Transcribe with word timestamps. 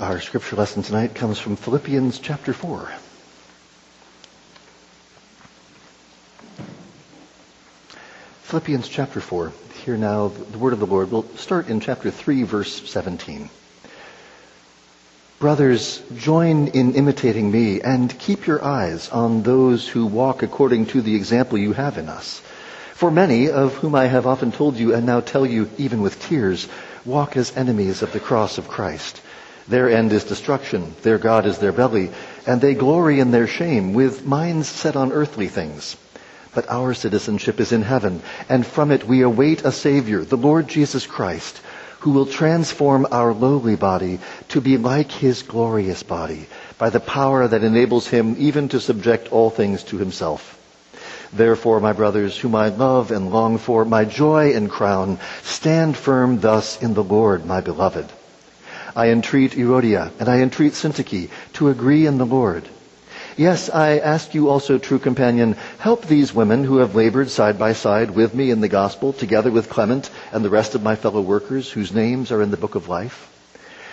Our 0.00 0.20
scripture 0.20 0.56
lesson 0.56 0.82
tonight 0.82 1.14
comes 1.14 1.38
from 1.38 1.54
Philippians 1.54 2.18
chapter 2.18 2.52
4. 2.52 2.92
Philippians 8.42 8.88
chapter 8.88 9.20
4. 9.20 9.52
Here 9.84 9.96
now 9.96 10.28
the 10.50 10.58
word 10.58 10.72
of 10.72 10.80
the 10.80 10.86
Lord. 10.86 11.12
We'll 11.12 11.28
start 11.36 11.68
in 11.68 11.78
chapter 11.78 12.10
3, 12.10 12.42
verse 12.42 12.90
17. 12.90 13.48
Brothers, 15.38 16.02
join 16.16 16.68
in 16.68 16.96
imitating 16.96 17.52
me 17.52 17.80
and 17.80 18.18
keep 18.18 18.48
your 18.48 18.64
eyes 18.64 19.08
on 19.10 19.44
those 19.44 19.86
who 19.86 20.06
walk 20.06 20.42
according 20.42 20.86
to 20.86 21.02
the 21.02 21.14
example 21.14 21.56
you 21.56 21.72
have 21.72 21.98
in 21.98 22.08
us. 22.08 22.40
For 22.94 23.12
many, 23.12 23.48
of 23.48 23.74
whom 23.74 23.94
I 23.94 24.06
have 24.06 24.26
often 24.26 24.50
told 24.50 24.76
you 24.76 24.92
and 24.92 25.06
now 25.06 25.20
tell 25.20 25.46
you 25.46 25.70
even 25.78 26.02
with 26.02 26.20
tears, 26.20 26.66
walk 27.04 27.36
as 27.36 27.56
enemies 27.56 28.02
of 28.02 28.12
the 28.12 28.18
cross 28.18 28.58
of 28.58 28.66
Christ. 28.66 29.20
Their 29.66 29.88
end 29.88 30.12
is 30.12 30.24
destruction, 30.24 30.94
their 31.02 31.18
God 31.18 31.46
is 31.46 31.58
their 31.58 31.72
belly, 31.72 32.10
and 32.46 32.60
they 32.60 32.74
glory 32.74 33.20
in 33.20 33.30
their 33.30 33.46
shame 33.46 33.94
with 33.94 34.26
minds 34.26 34.68
set 34.68 34.94
on 34.94 35.12
earthly 35.12 35.48
things. 35.48 35.96
But 36.54 36.70
our 36.70 36.92
citizenship 36.92 37.60
is 37.60 37.72
in 37.72 37.82
heaven, 37.82 38.20
and 38.48 38.66
from 38.66 38.90
it 38.90 39.08
we 39.08 39.22
await 39.22 39.64
a 39.64 39.72
Savior, 39.72 40.22
the 40.22 40.36
Lord 40.36 40.68
Jesus 40.68 41.06
Christ, 41.06 41.60
who 42.00 42.10
will 42.10 42.26
transform 42.26 43.06
our 43.10 43.32
lowly 43.32 43.76
body 43.76 44.18
to 44.48 44.60
be 44.60 44.76
like 44.76 45.10
his 45.10 45.42
glorious 45.42 46.02
body 46.02 46.46
by 46.76 46.90
the 46.90 47.00
power 47.00 47.48
that 47.48 47.64
enables 47.64 48.06
him 48.06 48.36
even 48.38 48.68
to 48.68 48.80
subject 48.80 49.32
all 49.32 49.48
things 49.48 49.82
to 49.84 49.96
himself. 49.96 50.60
Therefore, 51.32 51.80
my 51.80 51.94
brothers, 51.94 52.36
whom 52.36 52.54
I 52.54 52.68
love 52.68 53.10
and 53.10 53.30
long 53.30 53.56
for, 53.56 53.86
my 53.86 54.04
joy 54.04 54.54
and 54.54 54.70
crown, 54.70 55.18
stand 55.42 55.96
firm 55.96 56.40
thus 56.40 56.80
in 56.82 56.92
the 56.92 57.02
Lord, 57.02 57.46
my 57.46 57.62
beloved. 57.62 58.12
I 58.96 59.08
entreat 59.08 59.52
Euodia 59.52 60.10
and 60.20 60.28
I 60.28 60.40
entreat 60.40 60.72
Syntyche 60.72 61.28
to 61.54 61.68
agree 61.68 62.06
in 62.06 62.18
the 62.18 62.26
Lord. 62.26 62.68
Yes, 63.36 63.68
I 63.68 63.98
ask 63.98 64.32
you 64.34 64.48
also, 64.48 64.78
true 64.78 65.00
companion, 65.00 65.56
help 65.78 66.06
these 66.06 66.32
women 66.32 66.62
who 66.62 66.76
have 66.76 66.94
labored 66.94 67.30
side 67.30 67.58
by 67.58 67.72
side 67.72 68.12
with 68.12 68.32
me 68.32 68.50
in 68.52 68.60
the 68.60 68.68
gospel, 68.68 69.12
together 69.12 69.50
with 69.50 69.68
Clement 69.68 70.08
and 70.30 70.44
the 70.44 70.50
rest 70.50 70.76
of 70.76 70.84
my 70.84 70.94
fellow 70.94 71.20
workers 71.20 71.68
whose 71.68 71.92
names 71.92 72.30
are 72.30 72.40
in 72.42 72.52
the 72.52 72.56
book 72.56 72.76
of 72.76 72.88
life. 72.88 73.28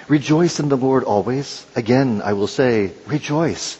Rejoice 0.07 0.59
in 0.59 0.69
the 0.69 0.77
Lord 0.77 1.03
always. 1.03 1.65
Again, 1.75 2.21
I 2.23 2.33
will 2.33 2.47
say, 2.47 2.91
rejoice. 3.07 3.79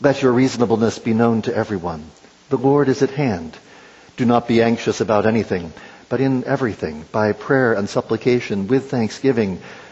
Let 0.00 0.22
your 0.22 0.32
reasonableness 0.32 0.98
be 0.98 1.12
known 1.12 1.42
to 1.42 1.54
everyone. 1.54 2.10
The 2.48 2.56
Lord 2.58 2.88
is 2.88 3.02
at 3.02 3.10
hand. 3.10 3.58
Do 4.16 4.24
not 4.24 4.48
be 4.48 4.62
anxious 4.62 5.02
about 5.02 5.26
anything, 5.26 5.74
but 6.08 6.20
in 6.20 6.44
everything, 6.44 7.04
by 7.12 7.32
prayer 7.32 7.74
and 7.74 7.86
supplication, 7.88 8.66
with 8.68 8.90
thanksgiving, 8.90 9.60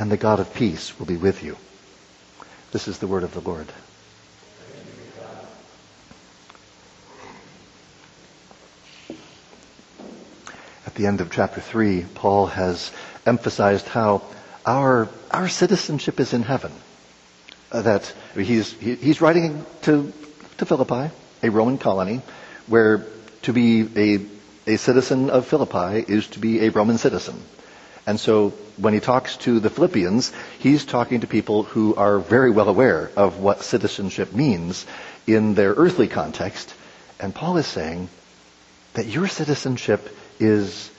and 0.00 0.10
the 0.10 0.16
God 0.16 0.40
of 0.40 0.54
peace 0.54 0.98
will 0.98 1.04
be 1.04 1.18
with 1.18 1.42
you. 1.42 1.58
This 2.72 2.88
is 2.88 2.98
the 2.98 3.06
word 3.06 3.22
of 3.22 3.34
the 3.34 3.40
Lord. 3.40 3.70
At 10.86 10.94
the 10.94 11.06
end 11.06 11.20
of 11.20 11.30
chapter 11.30 11.60
3, 11.60 12.06
Paul 12.14 12.46
has 12.46 12.90
emphasized 13.26 13.86
how 13.88 14.22
our, 14.64 15.06
our 15.30 15.48
citizenship 15.48 16.18
is 16.18 16.32
in 16.32 16.44
heaven. 16.44 16.72
Uh, 17.70 17.82
that 17.82 18.14
he's, 18.34 18.72
he, 18.72 18.94
he's 18.94 19.20
writing 19.20 19.66
to, 19.82 20.12
to 20.56 20.64
Philippi, 20.64 21.14
a 21.42 21.50
Roman 21.50 21.76
colony, 21.76 22.22
where 22.68 23.04
to 23.42 23.52
be 23.52 23.82
a, 23.94 24.72
a 24.72 24.78
citizen 24.78 25.28
of 25.28 25.46
Philippi 25.46 26.10
is 26.10 26.26
to 26.28 26.38
be 26.38 26.64
a 26.64 26.70
Roman 26.70 26.96
citizen. 26.96 27.42
And 28.10 28.18
so 28.18 28.48
when 28.76 28.92
he 28.92 28.98
talks 28.98 29.36
to 29.46 29.60
the 29.60 29.70
Philippians, 29.70 30.32
he's 30.58 30.84
talking 30.84 31.20
to 31.20 31.28
people 31.28 31.62
who 31.62 31.94
are 31.94 32.18
very 32.18 32.50
well 32.50 32.68
aware 32.68 33.08
of 33.14 33.38
what 33.38 33.62
citizenship 33.62 34.32
means 34.34 34.84
in 35.28 35.54
their 35.54 35.74
earthly 35.74 36.08
context. 36.08 36.74
And 37.20 37.32
Paul 37.32 37.58
is 37.58 37.68
saying 37.68 38.08
that 38.94 39.06
your 39.06 39.28
citizenship 39.28 40.12
is 40.40 40.90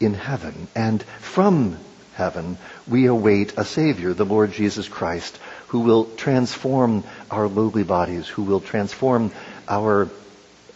in 0.00 0.14
heaven. 0.14 0.68
And 0.74 1.02
from 1.20 1.76
heaven, 2.14 2.56
we 2.88 3.04
await 3.04 3.52
a 3.58 3.64
Savior, 3.66 4.14
the 4.14 4.24
Lord 4.24 4.52
Jesus 4.52 4.88
Christ, 4.88 5.38
who 5.66 5.80
will 5.80 6.06
transform 6.16 7.04
our 7.30 7.46
lowly 7.46 7.84
bodies, 7.84 8.26
who 8.26 8.44
will 8.44 8.60
transform 8.60 9.32
our, 9.68 10.08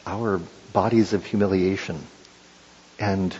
our 0.06 0.38
bodies 0.74 1.14
of 1.14 1.24
humiliation 1.24 1.98
and 2.98 3.34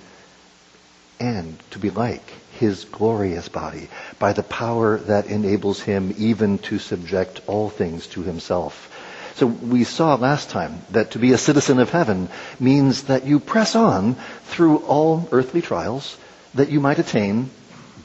and 1.21 1.59
to 1.71 1.78
be 1.78 1.91
like 1.91 2.23
his 2.59 2.84
glorious 2.84 3.49
body 3.49 3.89
by 4.19 4.33
the 4.33 4.43
power 4.43 4.99
that 4.99 5.27
enables 5.27 5.81
him 5.81 6.15
even 6.19 6.59
to 6.59 6.78
subject 6.78 7.41
all 7.47 7.69
things 7.69 8.06
to 8.09 8.23
himself. 8.23 8.89
So 9.37 9.47
we 9.47 9.84
saw 9.84 10.15
last 10.15 10.51
time 10.51 10.83
that 10.91 11.12
to 11.12 11.19
be 11.19 11.33
a 11.33 11.39
citizen 11.39 11.78
of 11.78 11.91
heaven 11.91 12.28
means 12.61 13.05
that 13.05 13.27
you 13.27 13.41
press 13.41 13.75
on 13.75 14.15
through 14.45 14.78
all 14.78 15.28
earthly 15.33 15.62
trials 15.62 16.17
that 16.55 16.71
you 16.71 16.81
might 16.81 16.99
attain 16.99 17.51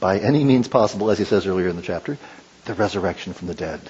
by 0.00 0.18
any 0.18 0.44
means 0.44 0.68
possible, 0.68 1.10
as 1.10 1.18
he 1.18 1.24
says 1.24 1.46
earlier 1.46 1.68
in 1.68 1.76
the 1.76 1.82
chapter, 1.82 2.16
the 2.64 2.74
resurrection 2.74 3.32
from 3.32 3.48
the 3.48 3.54
dead. 3.54 3.80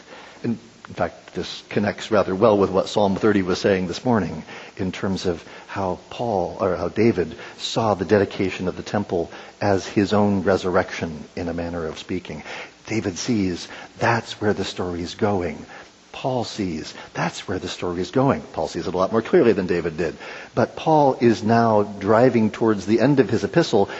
And 0.42 0.58
in 0.88 0.94
fact, 0.94 1.34
this 1.34 1.62
connects 1.68 2.10
rather 2.10 2.34
well 2.34 2.56
with 2.56 2.70
what 2.70 2.88
Psalm 2.88 3.16
30 3.16 3.42
was 3.42 3.58
saying 3.58 3.88
this 3.88 4.06
morning 4.06 4.42
in 4.78 4.90
terms 4.90 5.26
of 5.26 5.44
how 5.66 5.98
Paul, 6.08 6.56
or 6.60 6.76
how 6.76 6.88
David 6.88 7.36
saw 7.58 7.92
the 7.92 8.06
dedication 8.06 8.68
of 8.68 8.76
the 8.76 8.82
temple 8.82 9.30
as 9.60 9.86
his 9.86 10.14
own 10.14 10.44
resurrection 10.44 11.24
in 11.36 11.48
a 11.48 11.54
manner 11.54 11.84
of 11.84 11.98
speaking. 11.98 12.42
David 12.86 13.18
sees 13.18 13.68
that's 13.98 14.40
where 14.40 14.54
the 14.54 14.64
story 14.64 15.02
is 15.02 15.14
going. 15.14 15.66
Paul 16.10 16.44
sees 16.44 16.94
that's 17.12 17.46
where 17.46 17.58
the 17.58 17.68
story 17.68 18.00
is 18.00 18.10
going. 18.10 18.40
Paul 18.40 18.66
sees 18.66 18.88
it 18.88 18.94
a 18.94 18.96
lot 18.96 19.12
more 19.12 19.22
clearly 19.22 19.52
than 19.52 19.66
David 19.66 19.98
did. 19.98 20.16
But 20.54 20.74
Paul 20.74 21.18
is 21.20 21.44
now 21.44 21.82
driving 21.82 22.50
towards 22.50 22.86
the 22.86 23.00
end 23.00 23.20
of 23.20 23.28
his 23.28 23.44
epistle, 23.44 23.90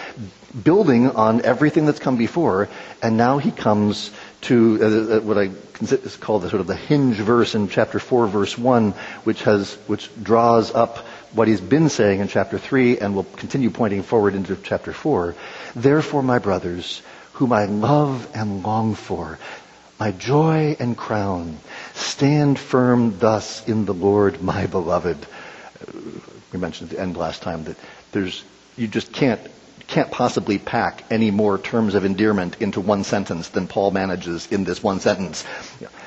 building 0.65 1.11
on 1.11 1.43
everything 1.45 1.85
that's 1.85 2.01
come 2.01 2.17
before, 2.17 2.69
and 3.03 3.19
now 3.19 3.37
he 3.37 3.51
comes 3.51 4.11
to 4.43 4.79
uh, 4.81 5.17
uh, 5.17 5.21
what 5.21 5.39
I 5.39 5.51
call 6.21 6.39
the 6.39 6.51
sort 6.51 6.61
of 6.61 6.67
the 6.67 6.77
hinge 6.77 7.17
verse 7.17 7.55
in 7.55 7.69
chapter 7.69 7.99
4 7.99 8.27
verse 8.29 8.57
1 8.57 8.93
which 9.25 9.43
has 9.43 9.75
which 9.87 10.11
draws 10.23 10.75
up 10.75 10.99
what 11.33 11.49
he's 11.49 11.61
been 11.61 11.89
saying 11.89 12.21
in 12.21 12.29
chapter 12.29 12.59
3 12.59 12.99
and 12.99 13.15
will 13.15 13.25
continue 13.25 13.71
pointing 13.71 14.03
forward 14.03 14.35
into 14.35 14.57
chapter 14.57 14.93
4 14.93 15.35
therefore 15.75 16.23
my 16.23 16.39
brothers 16.39 17.03
whom 17.35 17.53
I 17.53 17.67
love 17.67 18.29
and 18.35 18.63
long 18.63 18.95
for 18.95 19.39
my 19.99 20.13
joy 20.13 20.77
and 20.79 20.97
crown 20.97 21.59
stand 21.95 22.59
firm 22.59 23.19
thus 23.19 23.67
in 23.67 23.85
the 23.85 23.95
Lord 23.95 24.43
my 24.43 24.67
beloved. 24.67 25.27
We 26.53 26.59
mentioned 26.59 26.91
at 26.91 26.97
the 26.97 27.03
end 27.03 27.17
last 27.17 27.43
time 27.43 27.65
that 27.65 27.77
there's 28.13 28.45
you 28.77 28.87
just 28.87 29.13
can't 29.13 29.41
can't 29.89 30.11
possibly 30.11 30.59
pack 30.59 31.03
any 31.11 31.31
more 31.31 31.59
terms 31.59 31.95
of 31.95 32.05
endearment 32.05 32.61
into 32.61 32.81
one 32.81 33.05
sentence 33.05 33.49
than 33.49 33.67
Paul 33.67 33.91
manages 33.91 34.47
in 34.53 34.65
this 34.65 34.83
one 34.83 35.01
sentence. 35.01 35.45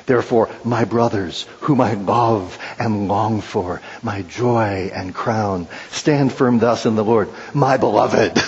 Therefore, 0.05 0.49
my 0.63 0.85
brothers, 0.85 1.47
whom 1.61 1.81
I 1.81 1.95
love 1.95 2.57
and 2.79 3.07
long 3.07 3.41
for, 3.41 3.81
my 4.03 4.21
joy 4.21 4.91
and 4.93 5.13
crown, 5.13 5.67
stand 5.89 6.31
firm 6.31 6.59
thus 6.59 6.85
in 6.85 6.95
the 6.95 7.03
Lord, 7.03 7.29
my 7.53 7.77
beloved. 7.77 8.39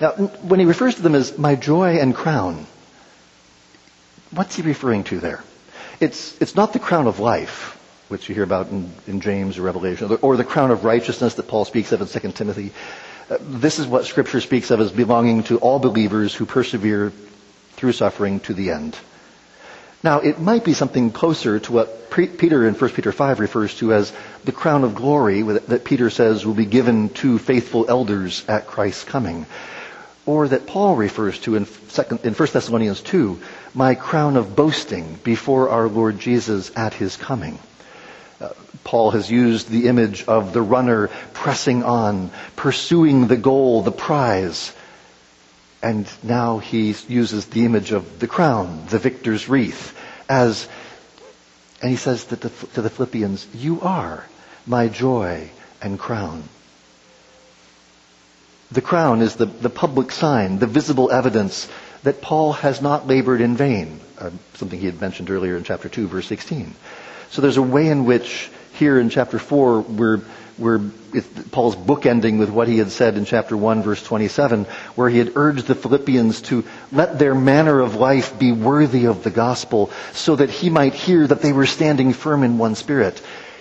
Now, 0.00 0.10
when 0.10 0.60
he 0.60 0.66
refers 0.66 0.94
to 0.96 1.02
them 1.02 1.14
as 1.14 1.36
my 1.36 1.56
joy 1.56 1.98
and 1.98 2.14
crown, 2.14 2.66
what's 4.30 4.54
he 4.56 4.62
referring 4.62 5.04
to 5.04 5.18
there? 5.18 5.42
It's, 6.00 6.40
it's 6.40 6.54
not 6.54 6.72
the 6.72 6.78
crown 6.78 7.06
of 7.06 7.18
life, 7.18 7.72
which 8.08 8.28
you 8.28 8.34
hear 8.34 8.44
about 8.44 8.68
in, 8.68 8.92
in 9.06 9.20
James 9.20 9.58
or 9.58 9.62
Revelation, 9.62 10.16
or 10.20 10.36
the 10.36 10.44
crown 10.44 10.70
of 10.70 10.84
righteousness 10.84 11.34
that 11.34 11.48
Paul 11.48 11.64
speaks 11.64 11.92
of 11.92 12.02
in 12.02 12.06
2 12.06 12.32
Timothy. 12.32 12.72
This 13.40 13.78
is 13.78 13.86
what 13.86 14.04
Scripture 14.04 14.40
speaks 14.40 14.70
of 14.70 14.80
as 14.80 14.92
belonging 14.92 15.42
to 15.44 15.58
all 15.58 15.78
believers 15.78 16.34
who 16.34 16.46
persevere 16.46 17.12
through 17.72 17.92
suffering 17.92 18.40
to 18.40 18.54
the 18.54 18.70
end. 18.70 18.96
Now, 20.02 20.20
it 20.20 20.38
might 20.38 20.64
be 20.64 20.74
something 20.74 21.10
closer 21.10 21.58
to 21.58 21.72
what 21.72 22.10
Peter 22.10 22.68
in 22.68 22.74
1 22.74 22.90
Peter 22.90 23.10
5 23.12 23.40
refers 23.40 23.74
to 23.78 23.92
as 23.92 24.12
the 24.44 24.52
crown 24.52 24.84
of 24.84 24.94
glory 24.94 25.42
that 25.42 25.84
Peter 25.84 26.10
says 26.10 26.46
will 26.46 26.54
be 26.54 26.66
given 26.66 27.08
to 27.10 27.38
faithful 27.38 27.86
elders 27.88 28.44
at 28.46 28.66
Christ's 28.66 29.04
coming. 29.04 29.46
or 30.26 30.48
that 30.48 30.66
Paul 30.66 30.96
refers 30.96 31.38
to 31.40 31.54
in 31.54 31.64
1 31.64 32.34
Thessalonians 32.34 33.00
2, 33.00 33.40
my 33.74 33.94
crown 33.94 34.36
of 34.36 34.56
boasting 34.56 35.18
before 35.22 35.70
our 35.70 35.88
Lord 35.88 36.18
Jesus 36.18 36.72
at 36.74 36.92
his 36.92 37.16
coming. 37.16 37.58
Paul 38.84 39.10
has 39.10 39.30
used 39.30 39.68
the 39.68 39.88
image 39.88 40.24
of 40.28 40.52
the 40.52 40.62
runner 40.62 41.08
pressing 41.32 41.82
on, 41.82 42.30
pursuing 42.54 43.26
the 43.26 43.36
goal, 43.36 43.82
the 43.82 43.92
prize. 43.92 44.72
And 45.82 46.08
now 46.22 46.58
he 46.58 46.94
uses 47.08 47.46
the 47.46 47.64
image 47.64 47.92
of 47.92 48.18
the 48.20 48.26
crown, 48.28 48.84
the 48.88 48.98
victor's 48.98 49.48
wreath, 49.48 49.96
as, 50.28 50.68
and 51.82 51.90
he 51.90 51.96
says 51.96 52.24
to 52.26 52.36
the, 52.36 52.48
to 52.74 52.82
the 52.82 52.90
Philippians, 52.90 53.46
you 53.54 53.80
are 53.82 54.24
my 54.66 54.88
joy 54.88 55.50
and 55.82 55.98
crown. 55.98 56.44
The 58.72 58.80
crown 58.82 59.22
is 59.22 59.36
the, 59.36 59.46
the 59.46 59.70
public 59.70 60.10
sign, 60.10 60.58
the 60.58 60.66
visible 60.66 61.10
evidence 61.12 61.68
that 62.02 62.20
Paul 62.22 62.52
has 62.54 62.80
not 62.82 63.06
labored 63.06 63.40
in 63.40 63.56
vain, 63.56 64.00
uh, 64.18 64.30
something 64.54 64.78
he 64.78 64.86
had 64.86 65.00
mentioned 65.00 65.30
earlier 65.30 65.56
in 65.56 65.64
chapter 65.64 65.88
2, 65.88 66.08
verse 66.08 66.26
16. 66.26 66.74
So 67.30 67.42
there's 67.42 67.56
a 67.56 67.62
way 67.62 67.88
in 67.88 68.04
which 68.04 68.50
here 68.74 68.98
in 68.98 69.10
chapter 69.10 69.38
4, 69.38 69.80
we're, 69.80 70.20
we're, 70.58 70.80
Paul's 71.50 71.76
bookending 71.76 72.38
with 72.38 72.50
what 72.50 72.68
he 72.68 72.78
had 72.78 72.90
said 72.90 73.16
in 73.16 73.24
chapter 73.24 73.56
1, 73.56 73.82
verse 73.82 74.02
27, 74.02 74.64
where 74.94 75.08
he 75.08 75.18
had 75.18 75.32
urged 75.36 75.66
the 75.66 75.74
Philippians 75.74 76.42
to 76.42 76.64
let 76.92 77.18
their 77.18 77.34
manner 77.34 77.80
of 77.80 77.94
life 77.94 78.38
be 78.38 78.52
worthy 78.52 79.06
of 79.06 79.22
the 79.22 79.30
gospel 79.30 79.90
so 80.12 80.36
that 80.36 80.50
he 80.50 80.70
might 80.70 80.94
hear 80.94 81.26
that 81.26 81.42
they 81.42 81.52
were 81.52 81.66
standing 81.66 82.12
firm 82.12 82.42
in 82.42 82.58
one 82.58 82.74
spirit. 82.74 83.20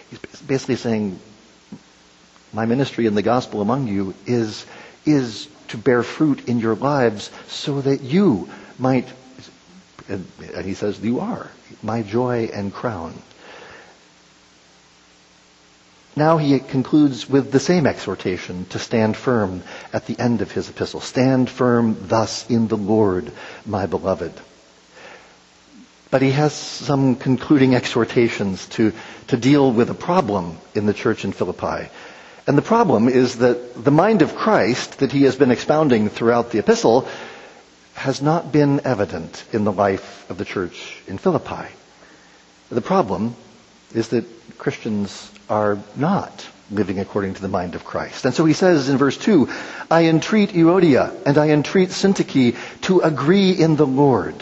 He's 0.10 0.20
basically 0.42 0.76
saying, 0.76 1.20
my 2.54 2.66
ministry 2.66 3.06
in 3.06 3.16
the 3.16 3.22
gospel 3.22 3.62
among 3.62 3.88
you 3.88 4.14
is 4.26 4.66
is 5.06 5.48
to 5.68 5.78
bear 5.78 6.04
fruit 6.04 6.48
in 6.48 6.60
your 6.60 6.76
lives 6.76 7.30
so 7.48 7.82
that 7.82 8.02
you 8.02 8.50
might, 8.80 9.08
and, 10.08 10.26
he 10.64 10.74
says, 10.74 11.00
you 11.00 11.20
are 11.20 11.50
my 11.84 12.02
joy 12.02 12.50
and 12.54 12.74
crown. 12.74 13.14
Now 16.16 16.38
he 16.38 16.60
concludes 16.60 17.30
with 17.30 17.52
the 17.52 17.60
same 17.60 17.86
exhortation 17.86 18.66
to 18.70 18.80
stand 18.80 19.18
firm 19.18 19.64
at 19.92 20.06
the 20.06 20.18
end 20.18 20.42
of 20.42 20.52
his 20.52 20.70
epistle. 20.70 21.02
Stand 21.02 21.50
firm 21.50 22.08
thus 22.08 22.50
in 22.50 22.70
the 22.70 22.78
Lord, 22.78 23.34
my 23.66 23.86
beloved. 23.86 24.32
But 26.12 26.22
he 26.22 26.32
has 26.32 26.54
some 26.54 27.18
concluding 27.18 27.76
exhortations 27.76 28.66
to, 28.70 28.94
to 29.28 29.36
deal 29.36 29.70
with 29.72 29.90
a 29.90 29.94
problem 29.94 30.58
in 30.74 30.86
the 30.86 30.94
church 30.94 31.26
in 31.26 31.34
Philippi. 31.34 31.90
And 32.48 32.58
the 32.58 32.62
problem 32.62 33.10
is 33.10 33.40
that 33.40 33.84
the 33.84 33.92
mind 33.92 34.22
of 34.22 34.36
Christ 34.36 35.00
that 35.00 35.12
he 35.12 35.24
has 35.24 35.36
been 35.36 35.52
expounding 35.52 36.08
throughout 36.08 36.52
the 36.52 36.60
epistle 36.60 37.10
has 37.96 38.22
not 38.22 38.54
been 38.54 38.86
evident 38.86 39.44
in 39.52 39.66
the 39.66 39.72
life 39.72 40.30
of 40.30 40.38
the 40.38 40.46
church 40.46 41.02
in 41.08 41.18
Philippi. 41.18 41.68
The 42.70 42.82
problem 42.82 43.36
is 43.95 44.09
that 44.09 44.25
Christians 44.57 45.31
are 45.50 45.77
not 45.95 46.47
living 46.71 47.00
according 47.00 47.36
to 47.36 47.42
the 47.42 47.47
mind 47.47 47.75
of 47.75 47.86
Christ. 47.86 48.25
And 48.25 48.33
so 48.33 48.45
he 48.45 48.53
says 48.53 48.89
in 48.89 48.97
verse 48.97 49.18
2, 49.18 49.50
I 49.89 50.06
entreat 50.06 50.50
Euodia 50.50 51.13
and 51.25 51.38
I 51.38 51.50
entreat 51.50 51.89
Syntyche 51.89 52.56
to 52.81 53.01
agree 53.01 53.51
in 53.51 53.75
the 53.75 53.86
Lord. 53.86 54.36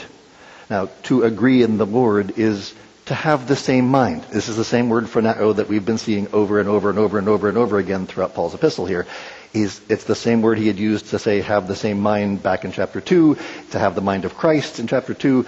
Now, 0.69 0.89
to 1.03 1.23
agree 1.23 1.61
in 1.61 1.77
the 1.77 1.85
Lord 1.85 2.37
is 2.39 2.73
to 3.05 3.13
have 3.13 3.47
the 3.47 3.55
same 3.55 3.89
mind. 3.89 4.23
This 4.31 4.47
is 4.47 4.55
the 4.55 4.63
same 4.63 4.87
word 4.87 5.05
phroneo 5.05 5.57
that 5.57 5.67
we've 5.67 5.85
been 5.85 5.97
seeing 5.97 6.33
over 6.33 6.59
and 6.59 6.69
over 6.69 6.89
and 6.89 6.97
over 6.97 7.19
and 7.19 7.27
over 7.27 7.49
and 7.49 7.57
over 7.57 7.77
again 7.77 8.07
throughout 8.07 8.33
Paul's 8.33 8.53
epistle 8.53 8.85
here. 8.85 9.05
He's, 9.51 9.81
it's 9.89 10.05
the 10.05 10.15
same 10.15 10.41
word 10.41 10.57
he 10.57 10.67
had 10.67 10.79
used 10.79 11.07
to 11.07 11.19
say 11.19 11.41
have 11.41 11.67
the 11.67 11.75
same 11.75 11.99
mind 11.99 12.41
back 12.41 12.63
in 12.63 12.71
chapter 12.71 13.01
2, 13.01 13.37
to 13.71 13.79
have 13.79 13.93
the 13.93 14.01
mind 14.01 14.23
of 14.25 14.35
Christ 14.35 14.79
in 14.79 14.87
chapter 14.87 15.13
2. 15.13 15.45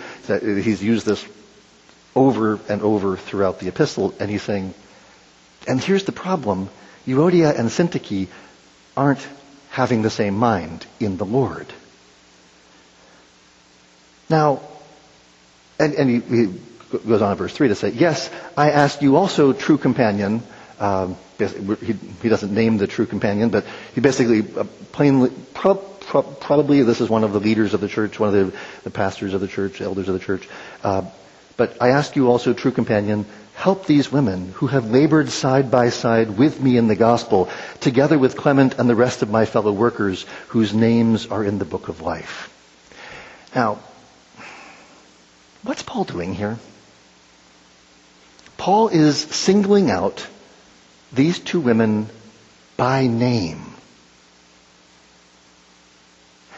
He's 0.61 0.83
used 0.83 1.05
this 1.05 1.25
over 2.15 2.59
and 2.69 2.81
over 2.81 3.17
throughout 3.17 3.59
the 3.59 3.67
epistle, 3.67 4.13
and 4.19 4.29
he's 4.29 4.43
saying, 4.43 4.73
and 5.67 5.81
here's 5.81 6.05
the 6.05 6.11
problem, 6.11 6.69
Euodia 7.05 7.57
and 7.57 7.69
Syntyche 7.69 8.27
aren't 8.95 9.25
having 9.69 10.01
the 10.01 10.09
same 10.09 10.37
mind 10.37 10.85
in 10.99 11.17
the 11.17 11.25
Lord. 11.25 11.67
Now, 14.29 14.61
and, 15.77 15.93
and 15.93 16.09
he, 16.09 16.19
he 16.19 16.53
goes 17.05 17.21
on 17.21 17.31
in 17.31 17.37
verse 17.37 17.53
3 17.53 17.67
to 17.67 17.75
say, 17.75 17.89
Yes, 17.89 18.29
I 18.55 18.71
ask 18.71 19.01
you 19.01 19.17
also, 19.17 19.53
true 19.53 19.77
companion. 19.77 20.41
Um, 20.79 21.17
he, 21.37 21.93
he, 22.21 22.29
doesn't 22.29 22.53
name 22.53 22.77
the 22.77 22.87
true 22.87 23.05
companion, 23.05 23.49
but 23.49 23.65
he 23.93 24.01
basically 24.01 24.45
uh, 24.57 24.65
plainly, 24.91 25.31
pro, 25.53 25.75
pro, 25.75 26.21
probably 26.21 26.81
this 26.83 27.01
is 27.01 27.09
one 27.09 27.23
of 27.23 27.33
the 27.33 27.39
leaders 27.39 27.73
of 27.73 27.81
the 27.81 27.87
church, 27.87 28.19
one 28.19 28.33
of 28.33 28.51
the, 28.51 28.57
the 28.83 28.91
pastors 28.91 29.33
of 29.33 29.41
the 29.41 29.47
church, 29.47 29.81
elders 29.81 30.07
of 30.07 30.13
the 30.13 30.19
church. 30.19 30.47
Uh, 30.83 31.03
but 31.57 31.77
I 31.81 31.89
ask 31.89 32.15
you 32.15 32.29
also, 32.29 32.53
true 32.53 32.71
companion, 32.71 33.25
help 33.53 33.85
these 33.85 34.11
women 34.11 34.51
who 34.55 34.67
have 34.67 34.91
labored 34.91 35.29
side 35.29 35.71
by 35.71 35.89
side 35.89 36.37
with 36.37 36.61
me 36.61 36.77
in 36.77 36.87
the 36.87 36.95
gospel, 36.95 37.49
together 37.79 38.19
with 38.19 38.35
Clement 38.35 38.77
and 38.77 38.89
the 38.89 38.95
rest 38.95 39.21
of 39.21 39.29
my 39.29 39.45
fellow 39.45 39.71
workers 39.71 40.25
whose 40.49 40.73
names 40.73 41.27
are 41.27 41.43
in 41.43 41.57
the 41.57 41.65
book 41.65 41.87
of 41.87 42.01
life. 42.01 42.51
Now, 43.55 43.79
what's 45.63 45.83
Paul 45.83 46.03
doing 46.03 46.33
here? 46.33 46.57
Paul 48.57 48.89
is 48.89 49.17
singling 49.17 49.89
out 49.89 50.27
these 51.13 51.39
two 51.39 51.61
women 51.61 52.09
by 52.75 53.07
name. 53.07 53.61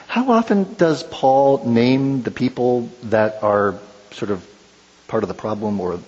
How 0.07 0.31
often 0.31 0.73
does 0.75 1.03
Paul 1.03 1.65
name 1.65 2.23
the 2.23 2.31
people 2.31 2.89
that 3.03 3.43
are 3.43 3.79
sort 4.11 4.31
of 4.31 4.47
part 5.07 5.23
of 5.23 5.27
the 5.27 5.35
problem 5.35 5.79
or 5.79 5.99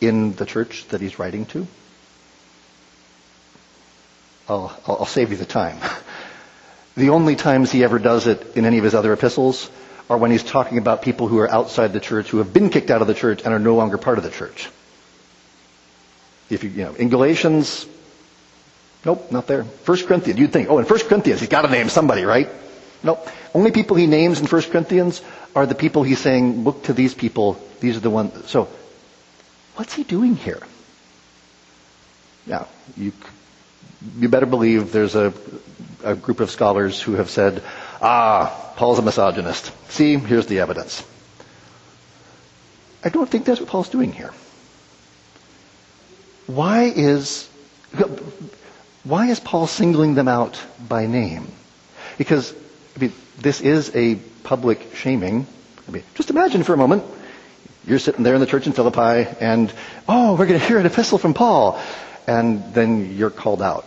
in 0.00 0.34
the 0.34 0.46
church 0.46 0.86
that 0.88 1.00
he's 1.00 1.18
writing 1.18 1.46
to? 1.46 1.66
I'll, 4.48 4.78
I'll 4.86 5.06
save 5.06 5.30
you 5.30 5.36
the 5.36 5.46
time. 5.46 5.78
The 6.96 7.10
only 7.10 7.36
times 7.36 7.70
he 7.70 7.84
ever 7.84 7.98
does 7.98 8.26
it 8.26 8.56
in 8.56 8.64
any 8.64 8.78
of 8.78 8.84
his 8.84 8.94
other 8.94 9.12
epistles 9.12 9.70
are 10.08 10.16
when 10.16 10.30
he's 10.30 10.42
talking 10.42 10.78
about 10.78 11.02
people 11.02 11.28
who 11.28 11.38
are 11.38 11.50
outside 11.50 11.92
the 11.92 12.00
church, 12.00 12.30
who 12.30 12.38
have 12.38 12.54
been 12.54 12.70
kicked 12.70 12.90
out 12.90 13.02
of 13.02 13.06
the 13.06 13.14
church 13.14 13.42
and 13.44 13.52
are 13.52 13.58
no 13.58 13.74
longer 13.74 13.98
part 13.98 14.16
of 14.16 14.24
the 14.24 14.30
church. 14.30 14.70
If 16.48 16.64
you, 16.64 16.70
you 16.70 16.84
know, 16.84 16.94
in 16.94 17.10
Galatians, 17.10 17.86
nope, 19.04 19.30
not 19.30 19.46
there. 19.46 19.64
First 19.64 20.06
Corinthians, 20.06 20.40
you'd 20.40 20.54
think, 20.54 20.70
oh, 20.70 20.78
in 20.78 20.86
First 20.86 21.06
Corinthians, 21.06 21.40
he's 21.40 21.50
got 21.50 21.62
to 21.62 21.68
name 21.68 21.90
somebody, 21.90 22.24
right? 22.24 22.48
Nope. 23.02 23.28
Only 23.52 23.72
people 23.72 23.96
he 23.96 24.06
names 24.06 24.40
in 24.40 24.46
First 24.46 24.70
Corinthians 24.70 25.20
are 25.56 25.66
the 25.66 25.74
people 25.74 26.02
he's 26.02 26.20
saying, 26.20 26.64
look 26.64 26.84
to 26.84 26.92
these 26.92 27.14
people. 27.14 27.58
These 27.80 27.96
are 27.96 28.00
the 28.00 28.10
ones. 28.10 28.48
So, 28.50 28.68
what's 29.74 29.94
he 29.94 30.04
doing 30.04 30.36
here? 30.36 30.60
Now, 32.46 32.68
you, 32.94 33.12
you 34.18 34.28
better 34.28 34.44
believe 34.46 34.92
there's 34.92 35.14
a, 35.14 35.32
a 36.04 36.14
group 36.14 36.40
of 36.40 36.50
scholars 36.50 37.00
who 37.00 37.14
have 37.14 37.30
said, 37.30 37.62
ah, 38.02 38.74
Paul's 38.76 38.98
a 38.98 39.02
misogynist. 39.02 39.72
See, 39.90 40.18
here's 40.18 40.46
the 40.46 40.60
evidence. 40.60 41.02
I 43.02 43.08
don't 43.08 43.28
think 43.28 43.46
that's 43.46 43.58
what 43.58 43.68
Paul's 43.70 43.88
doing 43.88 44.12
here. 44.12 44.32
Why 46.46 46.84
is, 46.84 47.48
why 49.04 49.28
is 49.28 49.40
Paul 49.40 49.66
singling 49.66 50.14
them 50.14 50.28
out 50.28 50.62
by 50.86 51.06
name? 51.06 51.48
Because 52.18 52.54
I 52.94 53.00
mean, 53.00 53.12
this 53.38 53.62
is 53.62 53.94
a 53.96 54.18
public 54.46 54.94
shaming. 54.94 55.44
I 55.88 55.90
mean, 55.90 56.04
just 56.14 56.30
imagine 56.30 56.62
for 56.62 56.72
a 56.72 56.76
moment, 56.76 57.02
you're 57.84 57.98
sitting 57.98 58.22
there 58.22 58.34
in 58.34 58.40
the 58.40 58.46
church 58.46 58.68
in 58.68 58.72
Philippi 58.72 59.28
and, 59.40 59.72
oh, 60.08 60.36
we're 60.36 60.46
going 60.46 60.60
to 60.60 60.64
hear 60.64 60.78
an 60.78 60.86
epistle 60.86 61.18
from 61.18 61.34
Paul. 61.34 61.80
And 62.28 62.72
then 62.72 63.16
you're 63.16 63.30
called 63.30 63.60
out 63.60 63.84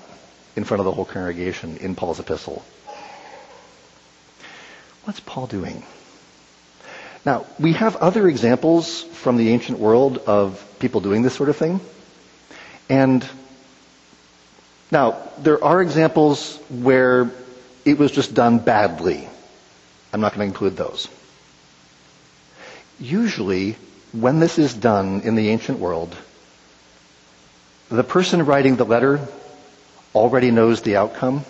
in 0.58 0.66
front 0.66 0.80
of 0.80 0.86
the 0.86 0.92
whole 0.92 1.06
congregation 1.06 1.78
in 1.78 1.96
Paul's 1.96 2.20
epistle. 2.20 2.64
What's 5.06 5.22
Paul 5.22 5.48
doing? 5.48 5.82
Now, 7.26 7.46
we 7.58 7.74
have 7.74 7.96
other 7.96 8.28
examples 8.28 9.04
from 9.04 9.38
the 9.38 9.50
ancient 9.50 9.80
world 9.80 10.18
of 10.18 10.62
people 10.80 11.00
doing 11.00 11.22
this 11.22 11.36
sort 11.36 11.48
of 11.48 11.56
thing. 11.56 11.80
And 12.90 13.26
now, 14.92 15.22
there 15.38 15.64
are 15.64 15.82
examples 15.82 16.58
where 16.70 17.32
it 17.86 17.98
was 17.98 18.12
just 18.12 18.34
done 18.34 18.60
badly. 18.60 19.30
I'm 20.12 20.22
not 20.22 20.34
going 20.34 20.48
to 20.48 20.52
include 20.52 20.76
those. 20.76 21.08
Usually, 23.00 23.78
when 24.12 24.40
this 24.40 24.58
is 24.58 24.74
done 24.74 25.22
in 25.22 25.36
the 25.36 25.50
ancient 25.50 25.80
world, 25.80 26.16
the 27.90 28.04
person 28.04 28.46
writing 28.46 28.76
the 28.76 28.86
letter 28.86 29.20
already 30.14 30.52
knows 30.52 30.82
the 30.82 30.98
outcome. 30.98 31.46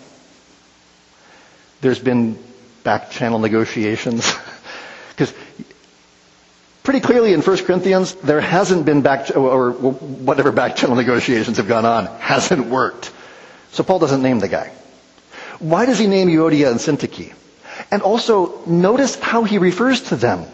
There's 1.80 1.98
been 1.98 2.38
back 2.84 3.10
channel 3.10 3.38
negotiations. 3.38 4.30
Because 5.10 5.34
pretty 6.82 7.00
clearly 7.00 7.34
in 7.34 7.42
1 7.42 7.56
Corinthians, 7.64 8.14
there 8.14 8.40
hasn't 8.40 8.86
been 8.86 9.02
back, 9.02 9.36
or 9.36 9.70
whatever 9.72 10.50
back 10.50 10.76
channel 10.76 10.96
negotiations 10.96 11.58
have 11.58 11.68
gone 11.68 11.84
on, 11.84 12.06
hasn't 12.20 12.68
worked. 12.68 13.12
So 13.72 13.84
Paul 13.84 13.98
doesn't 13.98 14.22
name 14.22 14.38
the 14.38 14.48
guy. 14.48 14.72
Why 15.58 15.84
does 15.84 15.98
he 15.98 16.06
name 16.06 16.28
Euodia 16.28 16.70
and 16.70 16.80
Syntyche? 16.80 17.34
And 17.90 18.02
also, 18.02 18.60
notice 18.66 19.16
how 19.18 19.42
he 19.44 19.58
refers 19.58 20.00
to 20.08 20.16
them. 20.16 20.46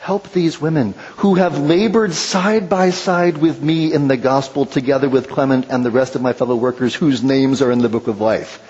Help 0.00 0.30
these 0.32 0.60
women 0.60 0.92
who 1.16 1.36
have 1.36 1.58
labored 1.58 2.12
side 2.12 2.68
by 2.68 2.90
side 2.90 3.38
with 3.38 3.62
me 3.62 3.90
in 3.92 4.06
the 4.06 4.18
gospel 4.18 4.66
together 4.66 5.08
with 5.08 5.30
Clement 5.30 5.66
and 5.70 5.82
the 5.82 5.90
rest 5.90 6.14
of 6.14 6.20
my 6.20 6.34
fellow 6.34 6.56
workers 6.56 6.94
whose 6.94 7.22
names 7.22 7.62
are 7.62 7.72
in 7.72 7.78
the 7.78 7.88
book 7.88 8.06
of 8.06 8.20
life. 8.20 8.60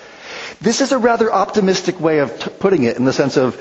This 0.61 0.79
is 0.79 0.93
a 0.93 0.97
rather 0.97 1.31
optimistic 1.31 1.99
way 1.99 2.19
of 2.19 2.39
t- 2.39 2.49
putting 2.57 2.83
it 2.83 2.95
in 2.95 3.03
the 3.03 3.11
sense 3.11 3.35
of 3.35 3.55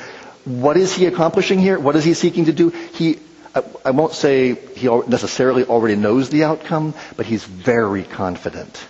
what 0.45 0.77
is 0.77 0.95
he 0.95 1.07
accomplishing 1.07 1.59
here? 1.59 1.77
What 1.79 1.97
is 1.97 2.05
he 2.05 2.15
seeking 2.15 2.45
to 2.45 2.53
do? 2.53 2.69
He, 2.69 3.19
I, 3.57 3.65
I 3.87 3.91
won't 3.91 4.13
say 4.13 4.55
he 4.55 4.87
necessarily 5.09 5.65
already 5.65 5.97
knows 5.97 6.29
the 6.31 6.45
outcome, 6.45 6.95
but 7.17 7.27
he's 7.27 7.43
very 7.43 8.05
confident 8.05 8.87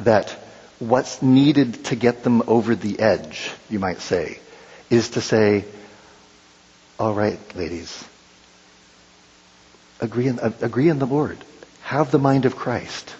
that 0.00 0.36
what's 0.78 1.22
needed 1.22 1.84
to 1.86 1.96
get 1.96 2.22
them 2.22 2.42
over 2.46 2.74
the 2.74 2.98
edge, 2.98 3.50
you 3.70 3.78
might 3.78 4.00
say, 4.00 4.38
is 4.90 5.10
to 5.10 5.20
say, 5.20 5.64
all 6.98 7.14
right, 7.14 7.38
ladies, 7.56 8.04
agree 10.00 10.28
in, 10.28 10.38
uh, 10.38 10.52
agree 10.60 10.88
in 10.88 10.98
the 10.98 11.06
Lord. 11.06 11.38
Have 11.82 12.10
the 12.10 12.18
mind 12.18 12.44
of 12.44 12.56
Christ. 12.56 13.14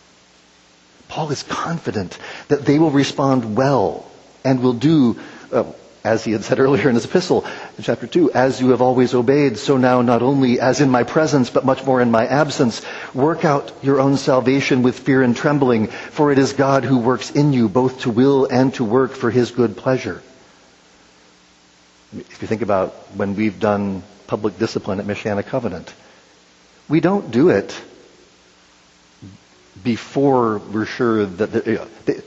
Paul 1.09 1.31
is 1.31 1.43
confident 1.43 2.19
that 2.49 2.65
they 2.65 2.79
will 2.79 2.91
respond 2.91 3.57
well 3.57 4.11
and 4.45 4.63
will 4.63 4.73
do, 4.73 5.19
uh, 5.53 5.65
as 6.05 6.23
he 6.23 6.33
had 6.33 6.45
said 6.45 6.61
earlier 6.61 6.91
in 6.91 6.95
his 6.95 7.07
epistle, 7.07 7.47
in 7.79 7.83
chapter 7.83 8.07
2, 8.07 8.33
as 8.33 8.61
you 8.61 8.71
have 8.71 8.83
always 8.83 9.15
obeyed, 9.15 9.57
so 9.57 9.79
now 9.79 10.03
not 10.03 10.21
only 10.21 10.61
as 10.61 10.83
in 10.83 10.91
my 10.91 11.03
presence, 11.03 11.49
but 11.49 11.65
much 11.65 11.83
more 11.87 11.99
in 12.03 12.11
my 12.11 12.27
absence, 12.27 12.83
work 13.15 13.47
out 13.47 13.73
your 13.83 14.01
own 14.01 14.19
salvation 14.19 14.83
with 14.83 14.99
fear 14.99 15.23
and 15.23 15.35
trembling, 15.35 15.87
for 15.87 16.31
it 16.31 16.39
is 16.39 16.53
God 16.53 16.85
who 16.85 16.99
works 16.99 17.31
in 17.31 17.55
you 17.55 17.71
both 17.71 18.01
to 18.01 18.11
will 18.11 18.45
and 18.45 18.75
to 18.75 18.85
work 18.85 19.13
for 19.13 19.31
his 19.31 19.51
good 19.51 19.79
pleasure. 19.79 20.23
If 22.15 22.43
you 22.43 22.49
think 22.49 22.61
about 22.61 22.93
when 23.17 23.35
we've 23.35 23.59
done 23.59 24.03
public 24.27 24.59
discipline 24.59 25.01
at 25.01 25.07
Michiana 25.07 25.45
Covenant, 25.45 25.93
we 26.87 27.01
don't 27.01 27.31
do 27.31 27.49
it 27.49 27.75
before 29.83 30.59
we're 30.59 30.85
sure 30.85 31.25
that 31.25 31.51
they, 32.05 32.21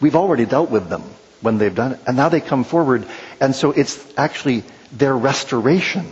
we've 0.00 0.16
already 0.16 0.46
dealt 0.46 0.70
with 0.70 0.88
them 0.88 1.04
when 1.44 1.58
they've 1.58 1.74
done 1.74 1.92
it. 1.92 2.00
And 2.06 2.16
now 2.16 2.30
they 2.30 2.40
come 2.40 2.64
forward. 2.64 3.06
And 3.40 3.54
so 3.54 3.70
it's 3.70 4.02
actually 4.16 4.64
their 4.90 5.16
restoration 5.16 6.06